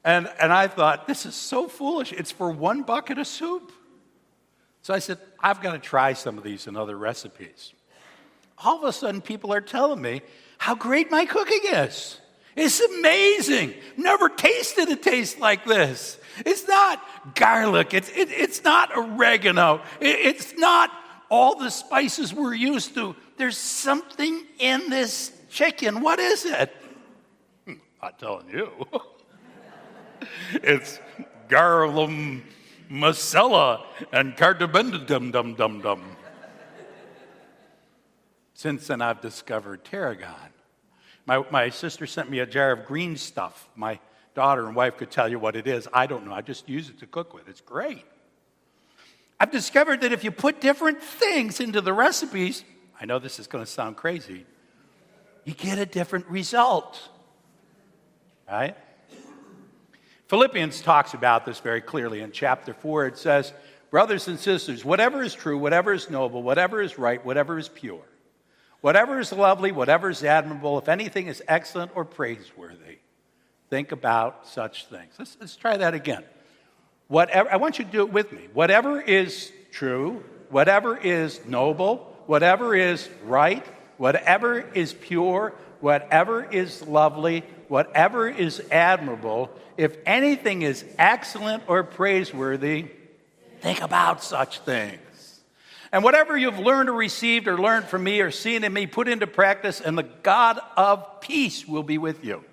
[0.05, 2.13] And, and I thought, this is so foolish.
[2.13, 3.73] It's for one bucket of soup.
[4.83, 7.73] So I said, I've got to try some of these in other recipes.
[8.65, 10.23] All of a sudden, people are telling me
[10.57, 12.21] how great my cooking is.
[12.59, 13.75] It's amazing.
[13.97, 16.18] Never tasted a taste like this.
[16.44, 17.01] It's not
[17.37, 17.94] garlic.
[17.94, 19.81] It's, it, it's not oregano.
[20.01, 20.90] It, it's not
[21.31, 23.14] all the spices we're used to.
[23.37, 26.01] There's something in this chicken.
[26.01, 26.75] What is it?
[27.68, 28.73] I'm not telling you.
[30.55, 30.99] it's
[31.49, 32.42] garam
[32.90, 36.03] masala and cardamom dum dum dum dum.
[38.55, 40.48] Since then, I've discovered tarragon.
[41.29, 43.69] My, my sister sent me a jar of green stuff.
[43.77, 44.01] My
[44.35, 45.87] daughter and wife could tell you what it is.
[45.93, 46.33] I don't know.
[46.33, 47.49] I just use it to cook with.
[47.49, 48.03] It's great.
[49.38, 52.64] I've discovered that if you put different things into the recipes,
[52.99, 54.47] I know this is going to sound crazy,
[55.45, 56.99] you get a different result.
[58.51, 58.75] Right?
[60.29, 63.07] Philippians talks about this very clearly in chapter 4.
[63.07, 63.53] It says,
[63.91, 68.01] Brothers and sisters, whatever is true, whatever is noble, whatever is right, whatever is pure,
[68.81, 72.99] Whatever is lovely, whatever is admirable, if anything is excellent or praiseworthy,
[73.71, 75.14] think about such things.
[75.19, 76.25] Let's, let's try that again.
[77.09, 78.49] Whatever, I want you to do it with me.
[78.53, 87.45] Whatever is true, whatever is noble, whatever is right, whatever is pure, whatever is lovely,
[87.69, 92.87] whatever is admirable, if anything is excellent or praiseworthy,
[93.61, 95.01] think about such things.
[95.90, 99.09] And whatever you've learned or received or learned from me or seen in me, put
[99.09, 102.44] into practice, and the God of peace will be with you.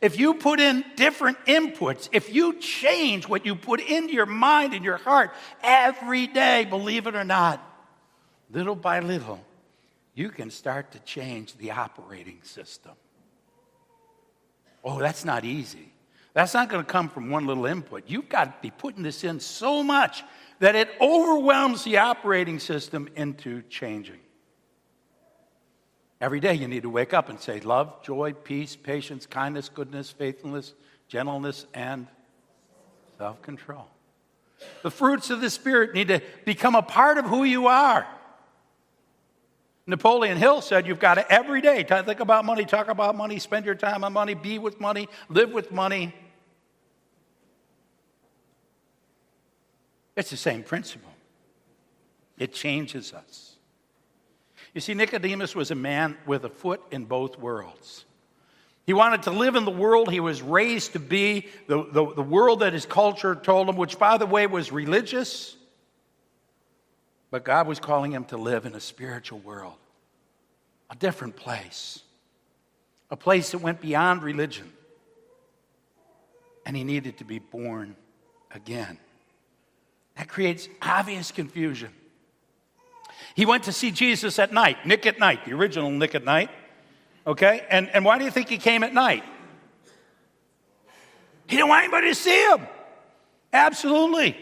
[0.00, 4.72] If you put in different inputs, if you change what you put into your mind
[4.72, 7.62] and your heart every day, believe it or not,
[8.50, 9.40] little by little,
[10.14, 12.92] you can start to change the operating system.
[14.82, 15.92] Oh, that's not easy.
[16.32, 18.04] That's not going to come from one little input.
[18.06, 20.22] You've got to be putting this in so much
[20.60, 24.20] that it overwhelms the operating system into changing.
[26.20, 30.10] Every day you need to wake up and say love, joy, peace, patience, kindness, goodness,
[30.10, 30.74] faithfulness,
[31.08, 32.06] gentleness, and
[33.18, 33.86] self control.
[34.82, 38.06] The fruits of the Spirit need to become a part of who you are.
[39.86, 43.64] Napoleon Hill said you've got to every day think about money, talk about money, spend
[43.64, 46.14] your time on money, be with money, live with money.
[50.16, 51.12] It's the same principle.
[52.38, 53.56] It changes us.
[54.74, 58.04] You see, Nicodemus was a man with a foot in both worlds.
[58.86, 62.22] He wanted to live in the world he was raised to be, the, the, the
[62.22, 65.56] world that his culture told him, which, by the way, was religious.
[67.30, 69.76] But God was calling him to live in a spiritual world,
[70.88, 72.02] a different place,
[73.10, 74.72] a place that went beyond religion.
[76.66, 77.96] And he needed to be born
[78.52, 78.98] again.
[80.20, 81.88] That creates obvious confusion.
[83.34, 86.50] He went to see Jesus at night, Nick at night, the original Nick at night.
[87.26, 87.64] Okay?
[87.70, 89.24] And, and why do you think he came at night?
[91.46, 92.66] He didn't want anybody to see him.
[93.50, 94.36] Absolutely.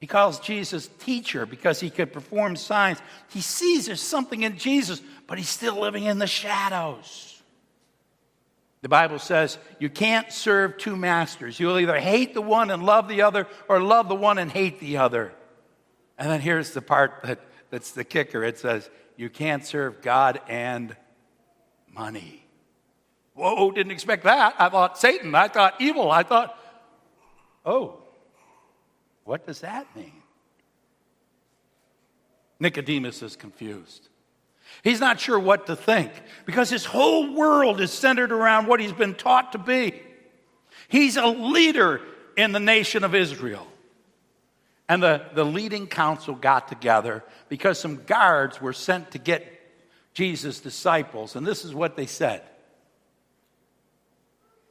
[0.00, 2.98] He calls Jesus teacher because he could perform signs.
[3.28, 7.35] He sees there's something in Jesus, but he's still living in the shadows.
[8.86, 11.58] The Bible says you can't serve two masters.
[11.58, 14.78] You'll either hate the one and love the other, or love the one and hate
[14.78, 15.32] the other.
[16.16, 20.40] And then here's the part that, that's the kicker it says, you can't serve God
[20.46, 20.94] and
[21.92, 22.46] money.
[23.34, 24.54] Whoa, didn't expect that.
[24.56, 26.56] I thought Satan, I thought evil, I thought,
[27.64, 27.98] oh,
[29.24, 30.22] what does that mean?
[32.60, 34.10] Nicodemus is confused.
[34.82, 36.12] He's not sure what to think
[36.44, 40.00] because his whole world is centered around what he's been taught to be.
[40.88, 42.00] He's a leader
[42.36, 43.66] in the nation of Israel.
[44.88, 49.44] And the, the leading council got together because some guards were sent to get
[50.14, 51.34] Jesus' disciples.
[51.34, 52.42] And this is what they said.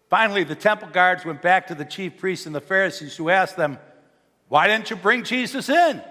[0.10, 3.58] Finally, the temple guards went back to the chief priests and the Pharisees who asked
[3.58, 3.78] them,
[4.48, 6.02] Why didn't you bring Jesus in?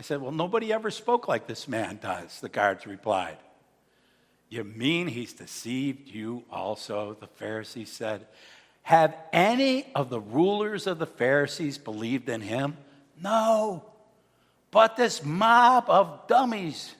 [0.00, 3.36] They said, Well, nobody ever spoke like this man does, the guards replied.
[4.48, 7.18] You mean he's deceived you also?
[7.20, 8.26] The Pharisees said.
[8.80, 12.78] Have any of the rulers of the Pharisees believed in him?
[13.22, 13.84] No.
[14.70, 16.94] But this mob of dummies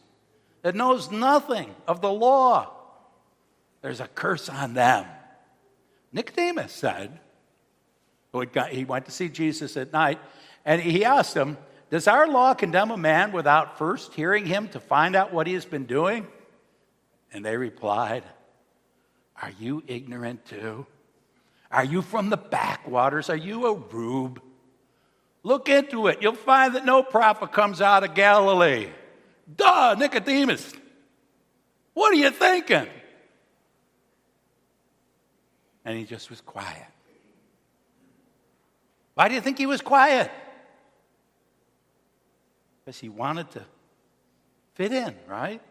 [0.61, 2.71] that knows nothing of the law,
[3.81, 5.07] there's a curse on them.
[6.13, 7.19] Nicodemus said,
[8.71, 10.19] he went to see Jesus at night,
[10.67, 11.57] and he asked him,
[11.91, 15.55] Does our law condemn a man without first hearing him to find out what he
[15.55, 16.27] has been doing?
[17.33, 18.23] And they replied,
[19.43, 20.87] Are you ignorant too?
[21.71, 23.29] Are you from the backwaters?
[23.29, 24.41] Are you a rube?
[25.43, 26.19] Look into it.
[26.21, 28.89] You'll find that no prophet comes out of Galilee.
[29.57, 30.73] Duh, Nicodemus.
[31.95, 32.87] What are you thinking?
[35.85, 36.87] And he just was quiet.
[39.15, 40.31] Why do you think he was quiet?
[42.91, 43.63] Because he wanted to
[44.75, 45.63] fit in, right?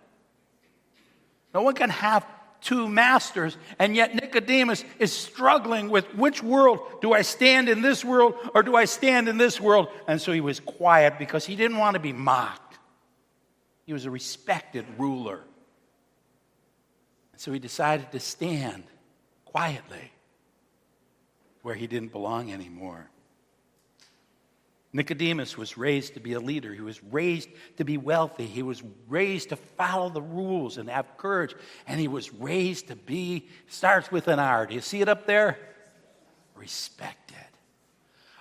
[1.53, 2.26] No one can have
[2.61, 8.05] two masters, and yet Nicodemus is struggling with which world do I stand in this
[8.05, 9.89] world or do I stand in this world?
[10.07, 12.80] And so he was quiet because he didn't want to be mocked.
[13.86, 15.41] He was a respected ruler.
[17.34, 18.86] And So he decided to stand
[19.43, 20.13] quietly
[21.63, 23.09] where he didn't belong anymore.
[24.91, 26.73] Nicodemus was raised to be a leader.
[26.73, 28.47] He was raised to be wealthy.
[28.47, 31.53] He was raised to follow the rules and have courage.
[31.87, 34.65] And he was raised to be, starts with an R.
[34.65, 35.59] Do you see it up there?
[36.55, 37.37] Respected.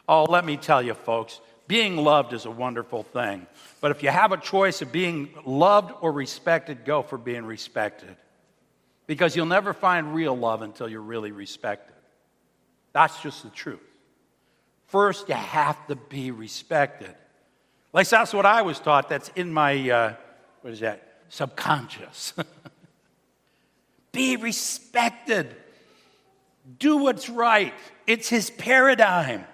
[0.09, 3.47] Oh, let me tell you, folks, being loved is a wonderful thing.
[3.83, 8.17] But if you have a choice of being loved or respected, go for being respected.
[9.07, 11.95] Because you'll never find real love until you're really respected.
[12.95, 13.81] That's just the truth.
[14.89, 17.11] First, you have to be respected.
[17.11, 19.09] At least that's what I was taught.
[19.09, 20.15] That's in my, uh,
[20.63, 21.21] what is that?
[21.29, 22.33] Subconscious.
[24.13, 25.55] be respected.
[26.79, 27.75] Do what's right.
[28.07, 29.45] It's his paradigm.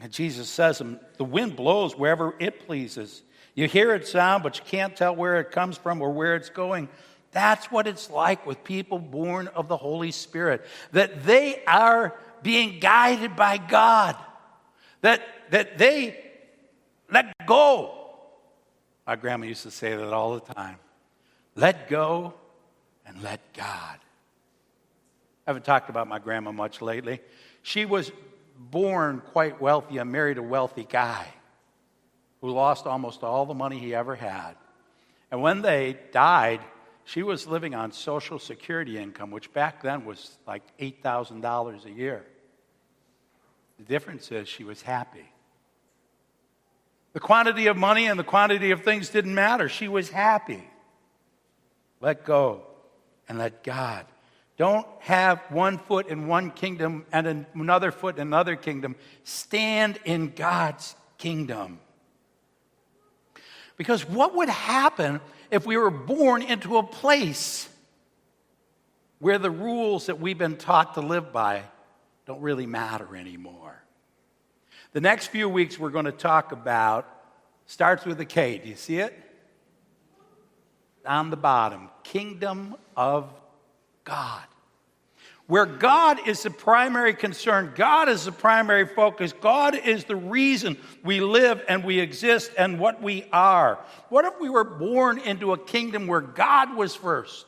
[0.00, 0.82] And Jesus says,
[1.16, 3.22] the wind blows wherever it pleases.
[3.54, 6.50] You hear it sound, but you can't tell where it comes from or where it's
[6.50, 6.88] going.
[7.32, 12.80] That's what it's like with people born of the Holy Spirit, that they are being
[12.80, 14.16] guided by God,
[15.00, 16.18] that, that they
[17.10, 17.94] let go.
[19.06, 20.76] My grandma used to say that all the time
[21.54, 22.34] let go
[23.06, 23.98] and let God.
[25.46, 27.20] I haven't talked about my grandma much lately.
[27.62, 28.12] She was
[28.58, 31.26] born quite wealthy and married a wealthy guy
[32.40, 34.54] who lost almost all the money he ever had.
[35.30, 36.60] And when they died,
[37.08, 42.22] she was living on Social Security income, which back then was like $8,000 a year.
[43.78, 45.24] The difference is she was happy.
[47.14, 49.70] The quantity of money and the quantity of things didn't matter.
[49.70, 50.62] She was happy.
[52.02, 52.64] Let go
[53.26, 54.04] and let God.
[54.58, 58.96] Don't have one foot in one kingdom and another foot in another kingdom.
[59.24, 61.80] Stand in God's kingdom.
[63.78, 67.68] Because what would happen if we were born into a place
[69.18, 71.62] where the rules that we've been taught to live by
[72.26, 73.82] don't really matter anymore?
[74.92, 77.06] The next few weeks we're going to talk about
[77.66, 78.58] starts with a K.
[78.58, 79.18] Do you see it?
[81.06, 83.32] On the bottom, kingdom of
[84.04, 84.44] God.
[85.48, 90.76] Where God is the primary concern, God is the primary focus, God is the reason
[91.02, 93.78] we live and we exist and what we are.
[94.10, 97.46] What if we were born into a kingdom where God was first?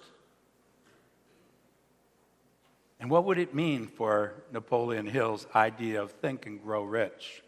[2.99, 7.43] And what would it mean for Napoleon Hill's idea of think and grow rich?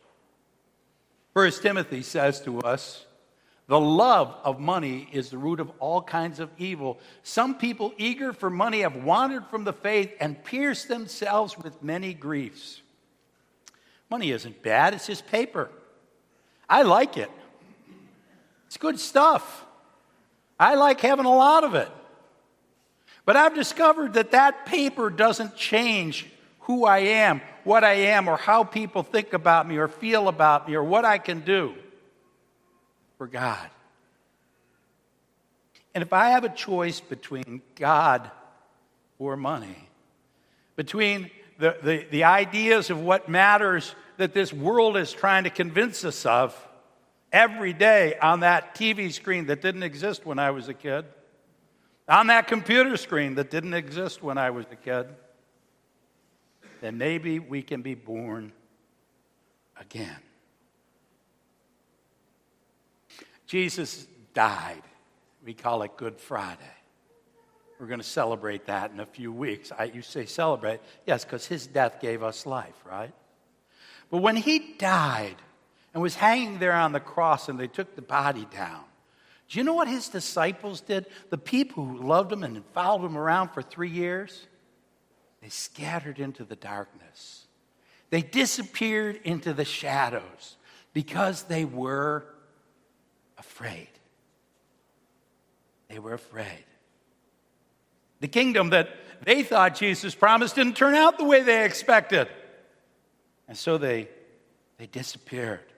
[1.32, 3.06] First Timothy says to us,
[3.68, 6.98] the love of money is the root of all kinds of evil.
[7.22, 12.12] Some people eager for money have wandered from the faith and pierced themselves with many
[12.12, 12.80] griefs.
[14.10, 15.70] Money isn't bad, it's just paper.
[16.68, 17.30] I like it.
[18.66, 19.64] It's good stuff.
[20.58, 21.88] I like having a lot of it.
[23.24, 26.26] But I've discovered that that paper doesn't change
[26.60, 30.68] who I am, what I am, or how people think about me, or feel about
[30.68, 31.74] me, or what I can do
[33.22, 33.70] for God.
[35.94, 38.28] And if I have a choice between God
[39.16, 39.88] or money,
[40.74, 46.04] between the, the, the ideas of what matters that this world is trying to convince
[46.04, 46.52] us of
[47.32, 51.04] every day on that TV screen that didn't exist when I was a kid,
[52.08, 55.06] on that computer screen that didn't exist when I was a kid,
[56.80, 58.52] then maybe we can be born
[59.80, 60.18] again.
[63.52, 64.80] Jesus died.
[65.44, 66.62] We call it Good Friday.
[67.78, 69.70] We're going to celebrate that in a few weeks.
[69.78, 70.80] I, you say celebrate?
[71.06, 73.12] Yes, because his death gave us life, right?
[74.10, 75.36] But when he died
[75.92, 78.84] and was hanging there on the cross and they took the body down,
[79.50, 81.04] do you know what his disciples did?
[81.28, 84.46] The people who loved him and followed him around for three years?
[85.42, 87.44] They scattered into the darkness.
[88.08, 90.56] They disappeared into the shadows
[90.94, 92.24] because they were
[93.42, 93.88] afraid.
[95.88, 96.64] They were afraid.
[98.20, 98.88] The kingdom that
[99.24, 102.28] they thought Jesus promised didn't turn out the way they expected.
[103.48, 104.08] And so they,
[104.78, 105.72] they disappeared.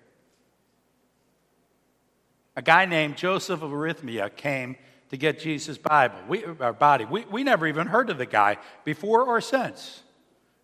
[2.54, 4.76] A guy named Joseph of Arimathea came
[5.08, 7.06] to get Jesus' Bible, we, our body.
[7.06, 10.02] We, we never even heard of the guy before or since.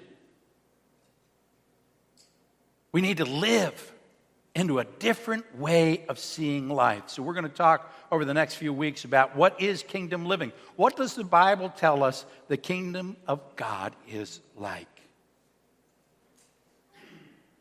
[2.92, 3.92] We need to live
[4.56, 7.04] into a different way of seeing life.
[7.08, 10.54] So, we're going to talk over the next few weeks about what is kingdom living.
[10.78, 14.95] What does the Bible tell us the kingdom of God is like?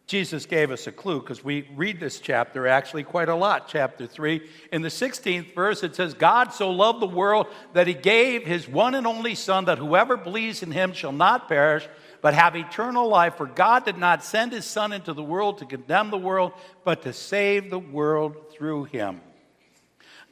[0.06, 4.06] Jesus gave us a clue because we read this chapter actually quite a lot, chapter
[4.06, 4.46] 3.
[4.70, 8.68] In the 16th verse, it says, God so loved the world that he gave his
[8.68, 11.88] one and only Son, that whoever believes in him shall not perish,
[12.20, 13.36] but have eternal life.
[13.36, 16.52] For God did not send his Son into the world to condemn the world,
[16.84, 19.22] but to save the world through him.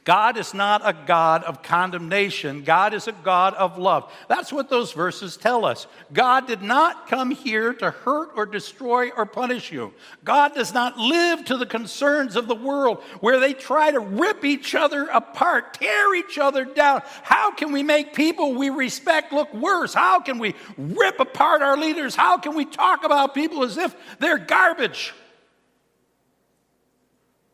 [0.03, 2.63] God is not a God of condemnation.
[2.63, 4.11] God is a God of love.
[4.27, 5.87] That's what those verses tell us.
[6.11, 9.93] God did not come here to hurt or destroy or punish you.
[10.25, 14.43] God does not live to the concerns of the world where they try to rip
[14.43, 17.01] each other apart, tear each other down.
[17.23, 19.93] How can we make people we respect look worse?
[19.93, 22.13] How can we rip apart our leaders?
[22.13, 25.13] How can we talk about people as if they're garbage?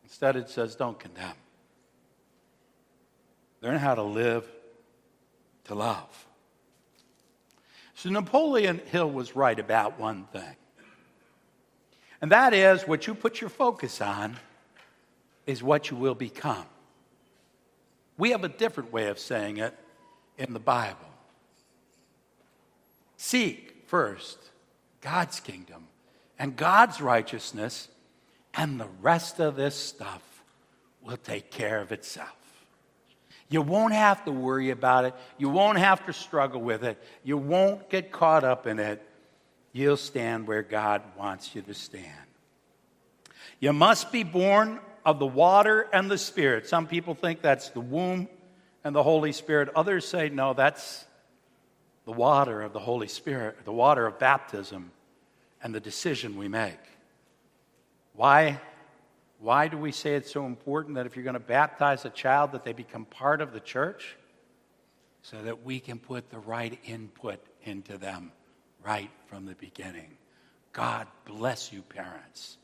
[0.02, 1.34] Instead, it says, don't condemn.
[3.62, 4.46] Learn how to live
[5.64, 6.26] to love.
[7.94, 10.56] So Napoleon Hill was right about one thing.
[12.22, 14.36] And that is what you put your focus on
[15.46, 16.64] is what you will become.
[18.16, 19.74] We have a different way of saying it
[20.38, 20.98] in the Bible.
[23.16, 24.38] Seek first
[25.00, 25.86] God's kingdom
[26.38, 27.88] and God's righteousness,
[28.54, 30.42] and the rest of this stuff
[31.02, 32.39] will take care of itself.
[33.50, 35.14] You won't have to worry about it.
[35.36, 37.02] You won't have to struggle with it.
[37.24, 39.04] You won't get caught up in it.
[39.72, 42.06] You'll stand where God wants you to stand.
[43.58, 46.68] You must be born of the water and the Spirit.
[46.68, 48.28] Some people think that's the womb
[48.84, 49.68] and the Holy Spirit.
[49.74, 51.04] Others say, no, that's
[52.04, 54.92] the water of the Holy Spirit, the water of baptism,
[55.62, 56.78] and the decision we make.
[58.14, 58.60] Why?
[59.40, 62.52] Why do we say it's so important that if you're going to baptize a child
[62.52, 64.16] that they become part of the church?
[65.22, 68.32] So that we can put the right input into them
[68.82, 70.16] right from the beginning.
[70.72, 72.56] God bless you, parents,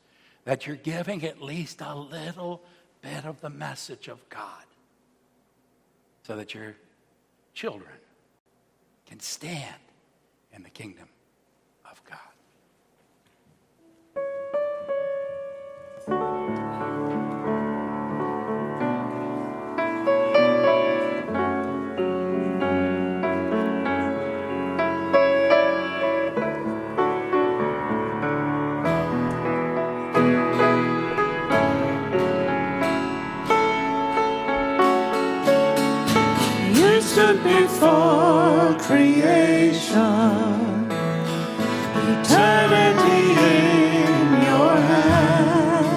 [0.45, 2.63] that you're giving at least a little
[3.01, 4.63] bit of the message of God
[6.23, 6.75] so that your
[7.53, 7.93] children
[9.05, 9.75] can stand
[10.51, 11.07] in the kingdom
[37.17, 40.85] stood before creation,
[42.13, 43.25] eternity
[43.57, 45.89] in your hand.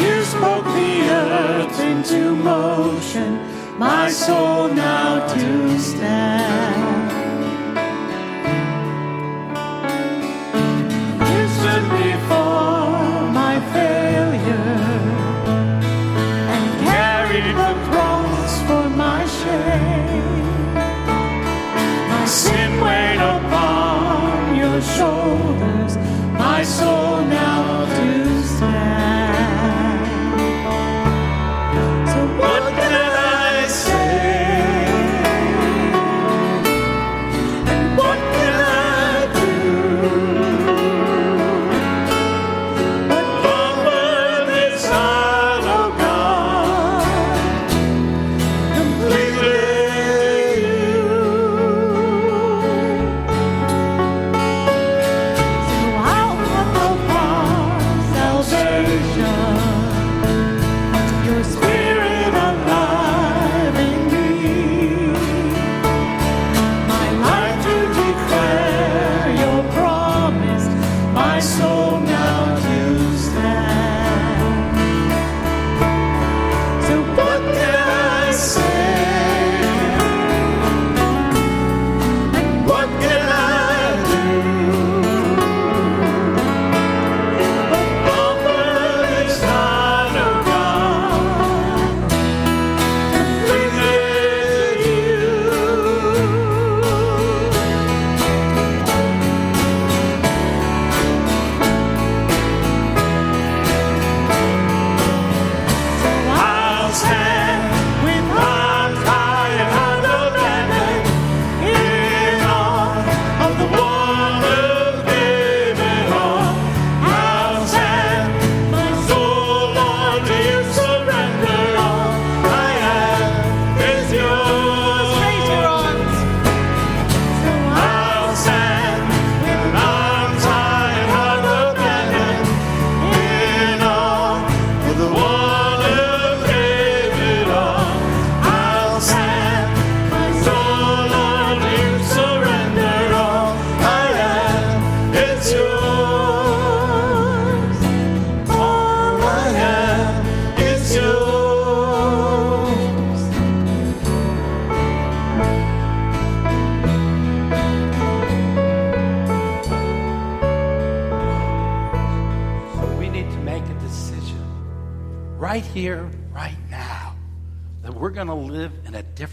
[0.00, 3.38] You spoke the earth into motion,
[3.78, 6.89] my soul now to stand.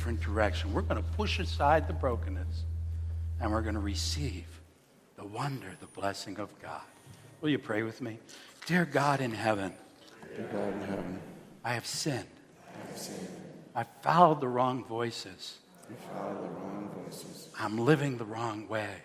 [0.08, 0.74] Different direction.
[0.74, 2.64] We're going to push aside the brokenness
[3.42, 4.46] and we're going to receive
[5.18, 6.82] the wonder, the blessing of God.
[7.42, 8.18] Will you pray with me?
[8.66, 9.74] Dear God in heaven,
[10.34, 11.20] Dear God in heaven,
[11.66, 12.26] I have sinned.
[12.74, 13.28] I have sinned.
[13.76, 15.58] I followed the wrong voices.
[15.90, 17.50] I followed the wrong voices.
[17.60, 18.96] I'm living the wrong way.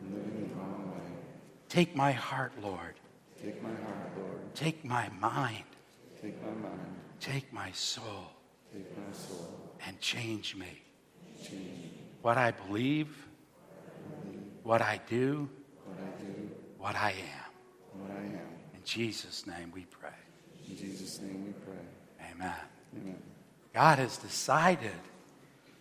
[0.00, 1.12] I'm living the wrong way.
[1.68, 2.94] Take my heart, Lord.
[3.40, 4.54] Take my heart, Lord.
[4.56, 5.64] Take my mind.
[6.20, 6.96] Take my mind.
[7.20, 8.32] take my soul,
[8.72, 9.57] Take my soul.
[9.86, 10.82] And change me.
[11.42, 11.92] Change.
[12.22, 13.08] What I believe,
[14.62, 15.48] what I do,
[15.84, 16.50] What I do.
[16.78, 18.00] what I am.
[18.00, 18.48] What I am.
[18.74, 20.10] In Jesus' name we pray.
[20.68, 22.30] In Jesus' name we pray.
[22.32, 22.54] Amen.
[23.00, 23.22] Amen.
[23.72, 24.90] God has decided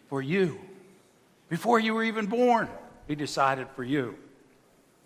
[0.07, 0.59] for you,
[1.49, 2.69] before you were even born,
[3.07, 4.15] He decided for you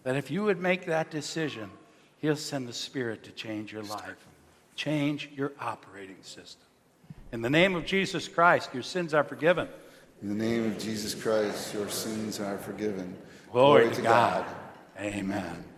[0.03, 1.69] that if you would make that decision,
[2.19, 4.27] He'll send the Spirit to change your life,
[4.75, 6.67] change your operating system.
[7.31, 9.67] In the name of Jesus Christ, your sins are forgiven.
[10.21, 13.15] In the name of Jesus Christ, your sins are forgiven.
[13.51, 14.45] Glory, to God.
[14.99, 15.45] Amen.
[15.45, 15.70] Anytime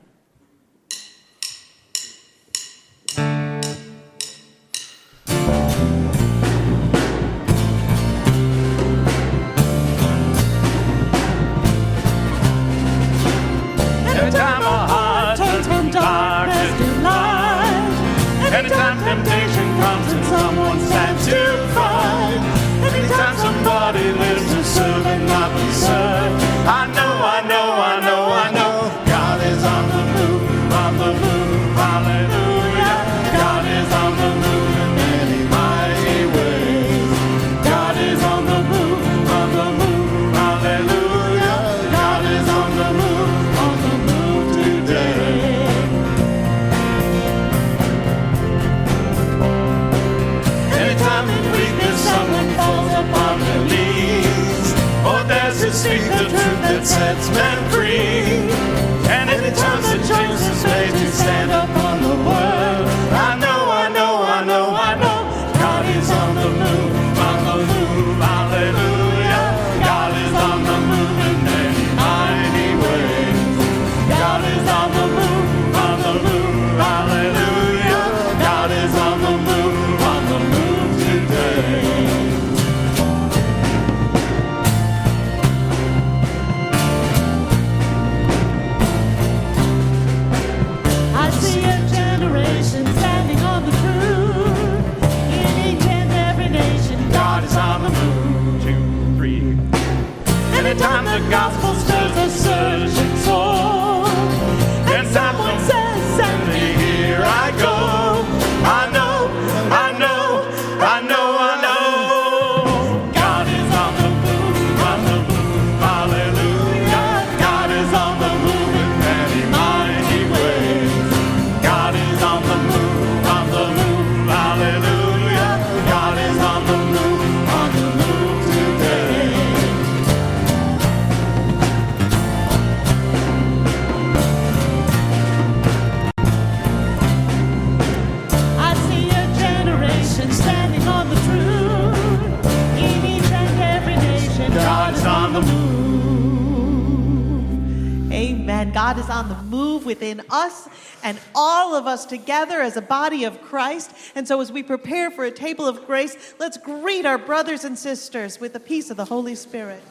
[150.14, 150.68] move within us
[151.04, 153.92] and all of us together as a body of Christ.
[154.16, 157.78] And so, as we prepare for a table of grace, let's greet our brothers and
[157.78, 159.82] sisters with the peace of the Holy Spirit.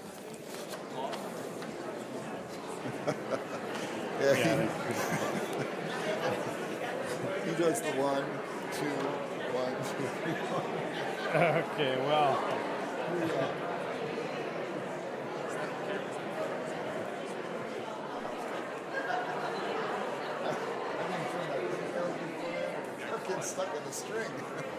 [4.21, 4.35] Yeah,
[7.45, 8.25] he, he does the one,
[8.73, 8.87] two,
[9.53, 10.07] one, two.
[11.35, 12.62] Okay, well.
[23.23, 24.31] Our kid's stuck in the string.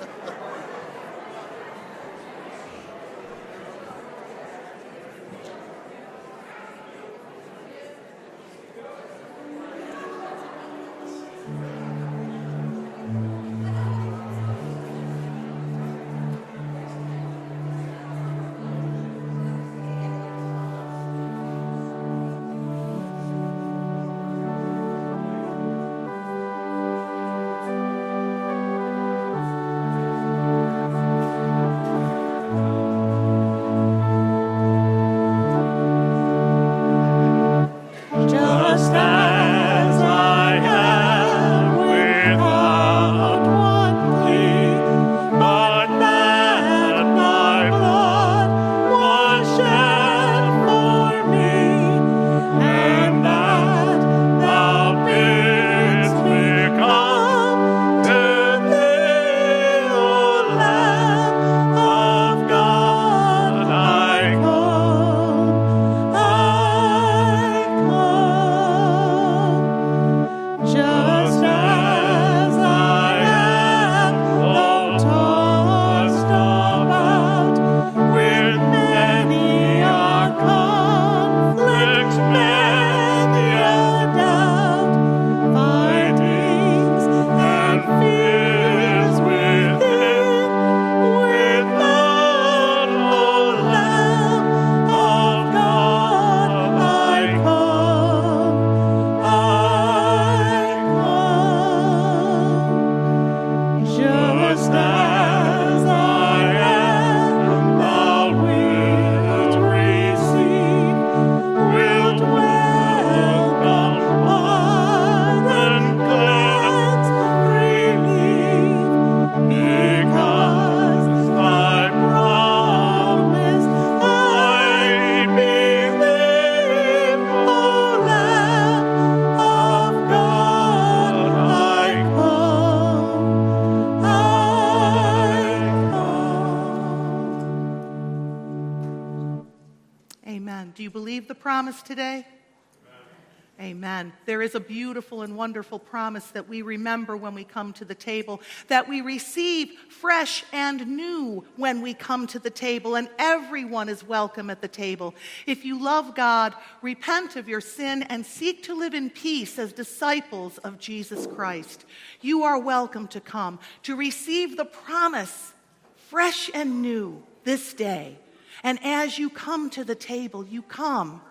[144.43, 148.41] is a beautiful and wonderful promise that we remember when we come to the table,
[148.67, 154.03] that we receive fresh and new when we come to the table, and everyone is
[154.03, 155.15] welcome at the table.
[155.47, 159.73] If you love God, repent of your sin and seek to live in peace as
[159.73, 161.85] disciples of Jesus Christ.
[162.21, 165.53] You are welcome to come to receive the promise,
[165.95, 168.19] fresh and new, this day.
[168.63, 171.21] And as you come to the table, you come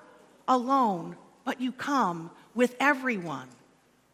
[0.48, 3.48] alone but you come with everyone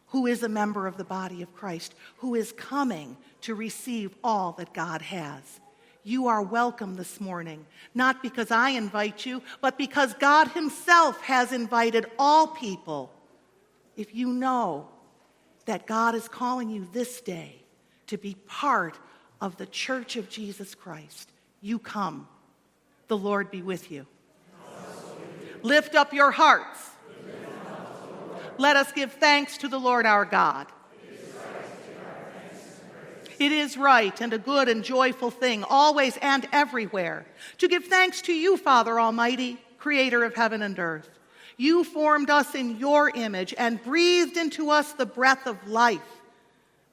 [0.07, 4.53] who is a member of the body of Christ, who is coming to receive all
[4.53, 5.59] that God has.
[6.03, 11.51] You are welcome this morning, not because I invite you, but because God Himself has
[11.51, 13.11] invited all people.
[13.95, 14.87] If you know
[15.65, 17.57] that God is calling you this day
[18.07, 18.97] to be part
[19.39, 21.29] of the church of Jesus Christ,
[21.61, 22.27] you come.
[23.07, 24.05] The Lord be with you.
[25.61, 26.91] Lift up your hearts.
[28.59, 30.67] Let us give thanks to the Lord our God.
[33.39, 37.25] It is right and a good and joyful thing, always and everywhere,
[37.59, 41.09] to give thanks to you, Father Almighty, creator of heaven and earth.
[41.55, 46.01] You formed us in your image and breathed into us the breath of life.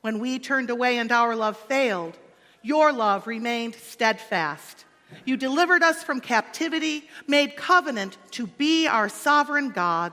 [0.03, 2.17] When we turned away and our love failed,
[2.63, 4.85] your love remained steadfast.
[5.25, 10.13] You delivered us from captivity, made covenant to be our sovereign God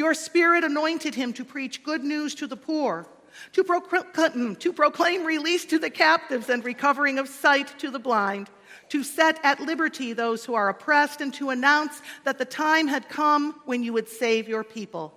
[0.00, 3.06] Your Spirit anointed him to preach good news to the poor,
[3.52, 8.48] to, procl- to proclaim release to the captives and recovering of sight to the blind,
[8.88, 13.10] to set at liberty those who are oppressed, and to announce that the time had
[13.10, 15.12] come when you would save your people.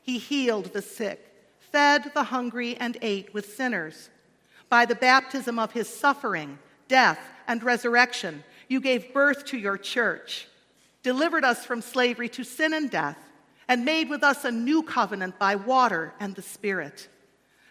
[0.00, 1.20] He healed the sick,
[1.58, 4.08] fed the hungry, and ate with sinners.
[4.70, 6.58] By the baptism of his suffering,
[6.88, 10.48] death, and resurrection, you gave birth to your church,
[11.02, 13.18] delivered us from slavery to sin and death
[13.68, 17.08] and made with us a new covenant by water and the Spirit.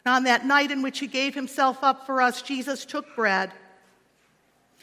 [0.06, 3.52] And on that night in which he gave himself up for us, Jesus took bread.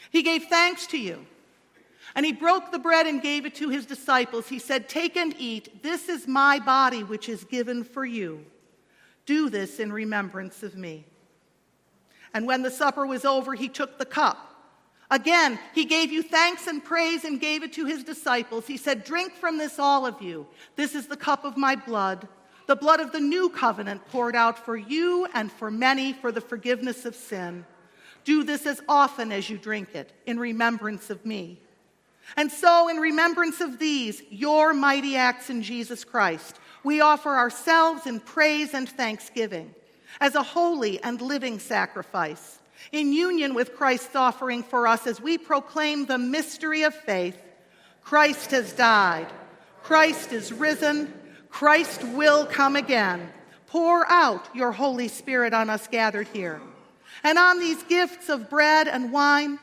[0.09, 1.25] He gave thanks to you.
[2.15, 4.49] And he broke the bread and gave it to his disciples.
[4.49, 5.81] He said, Take and eat.
[5.81, 8.45] This is my body, which is given for you.
[9.25, 11.05] Do this in remembrance of me.
[12.33, 14.50] And when the supper was over, he took the cup.
[15.11, 18.65] Again, he gave you thanks and praise and gave it to his disciples.
[18.65, 20.47] He said, Drink from this, all of you.
[20.77, 22.29] This is the cup of my blood,
[22.65, 26.39] the blood of the new covenant poured out for you and for many for the
[26.39, 27.65] forgiveness of sin.
[28.23, 31.59] Do this as often as you drink it in remembrance of me.
[32.37, 38.07] And so, in remembrance of these, your mighty acts in Jesus Christ, we offer ourselves
[38.07, 39.75] in praise and thanksgiving
[40.21, 42.59] as a holy and living sacrifice
[42.91, 47.41] in union with Christ's offering for us as we proclaim the mystery of faith.
[48.03, 49.27] Christ has died,
[49.83, 51.13] Christ is risen,
[51.49, 53.29] Christ will come again.
[53.67, 56.61] Pour out your Holy Spirit on us gathered here.
[57.23, 59.59] And on these gifts of bread and wine,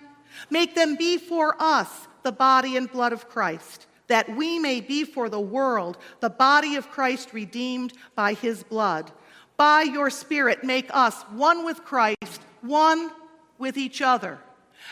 [0.50, 5.04] make them be for us the body and blood of Christ, that we may be
[5.04, 9.10] for the world the body of Christ redeemed by his blood.
[9.56, 13.10] By your Spirit, make us one with Christ one
[13.58, 14.38] with each other,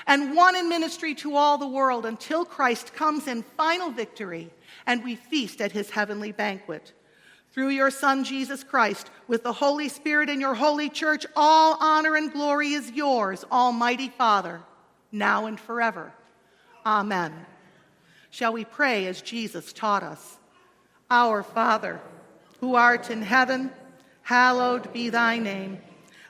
[0.07, 4.51] and one in ministry to all the world until Christ comes in final victory
[4.87, 6.93] and we feast at his heavenly banquet.
[7.53, 12.17] Through your Son, Jesus Christ, with the Holy Spirit in your holy church, all honor
[12.17, 14.61] and glory is yours, Almighty Father,
[15.11, 16.13] now and forever.
[16.85, 17.33] Amen.
[18.31, 20.39] Shall we pray as Jesus taught us?
[21.11, 22.01] Our Father,
[22.61, 23.71] who art in heaven,
[24.23, 25.79] hallowed be thy name.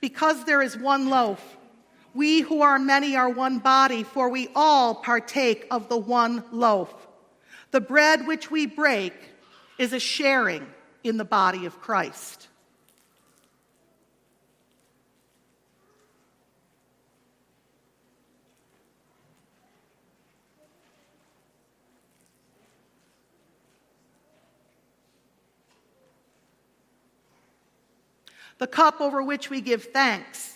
[0.00, 1.56] Because there is one loaf,
[2.14, 6.92] we who are many are one body, for we all partake of the one loaf.
[7.70, 9.14] The bread which we break
[9.78, 10.66] is a sharing
[11.04, 12.48] in the body of Christ.
[28.60, 30.54] The cup over which we give thanks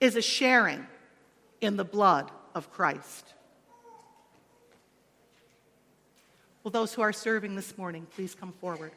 [0.00, 0.84] is a sharing
[1.60, 3.34] in the blood of Christ.
[6.64, 8.90] Will those who are serving this morning please come forward?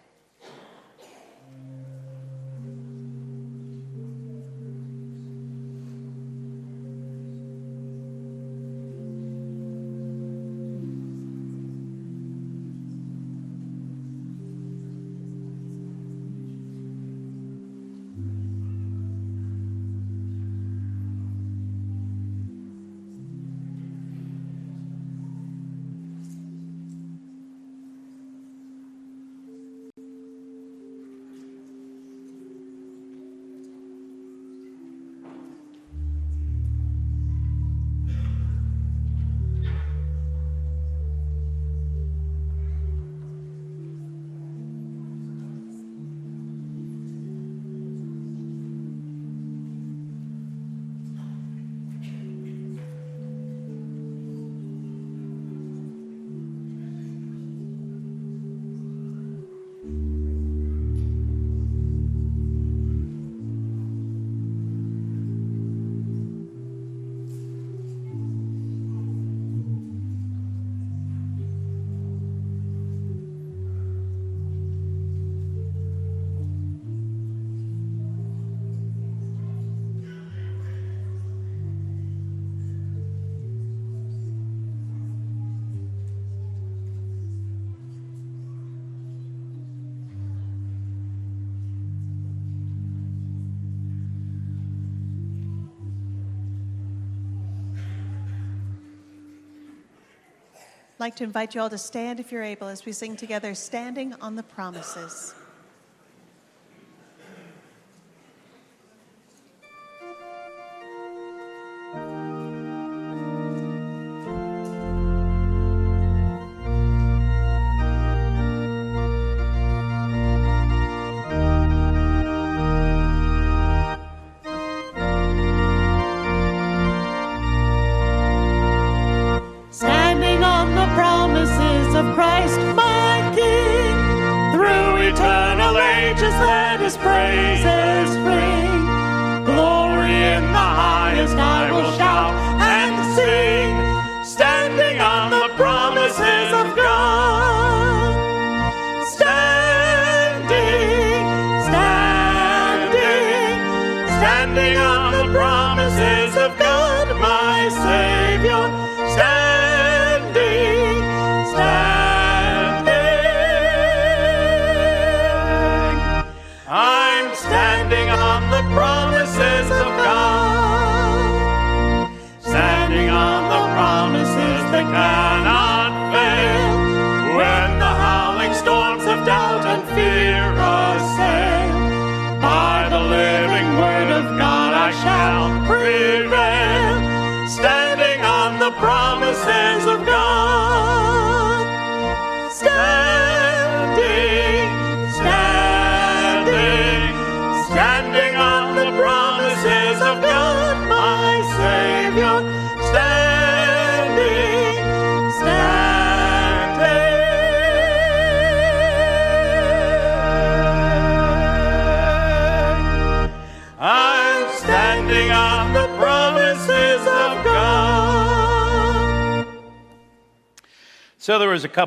[101.03, 103.53] I'd like to invite you all to stand if you're able as we sing together
[103.55, 105.35] Standing on the Promises.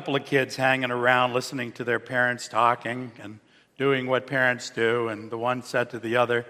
[0.07, 3.41] Couple of kids hanging around listening to their parents talking and
[3.77, 6.45] doing what parents do, and the one said to the other,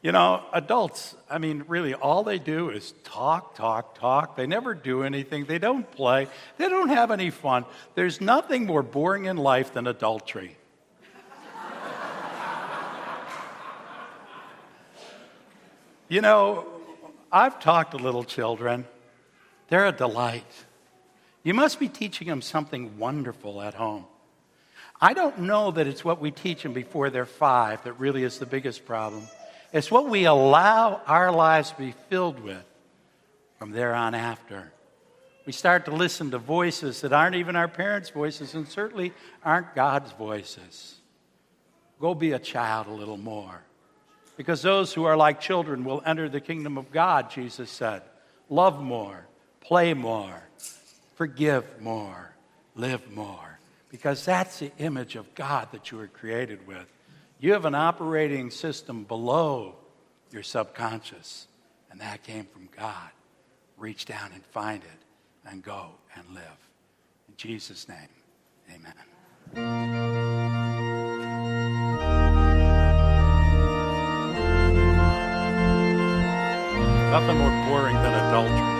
[0.00, 4.36] You know, adults, I mean, really, all they do is talk, talk, talk.
[4.36, 5.44] They never do anything.
[5.44, 6.28] They don't play.
[6.56, 7.64] They don't have any fun.
[7.96, 10.56] There's nothing more boring in life than adultery.
[16.08, 16.64] you know,
[17.32, 18.86] I've talked to little children,
[19.66, 20.64] they're a delight.
[21.42, 24.04] You must be teaching them something wonderful at home.
[25.00, 28.38] I don't know that it's what we teach them before they're five that really is
[28.38, 29.22] the biggest problem.
[29.72, 32.64] It's what we allow our lives to be filled with
[33.58, 34.72] from there on after.
[35.46, 39.12] We start to listen to voices that aren't even our parents' voices and certainly
[39.42, 40.96] aren't God's voices.
[41.98, 43.62] Go be a child a little more.
[44.36, 48.02] Because those who are like children will enter the kingdom of God, Jesus said.
[48.48, 49.26] Love more,
[49.60, 50.42] play more,
[51.20, 52.34] forgive more,
[52.74, 53.58] live more.
[53.90, 56.86] Because that's the image of God that you were created with.
[57.38, 59.74] You have an operating system below
[60.30, 61.46] your subconscious,
[61.90, 63.10] and that came from God.
[63.76, 66.70] Reach down and find it and go and live.
[67.28, 67.98] In Jesus' name,
[68.70, 68.94] amen.
[77.10, 78.79] Nothing more boring than adultery.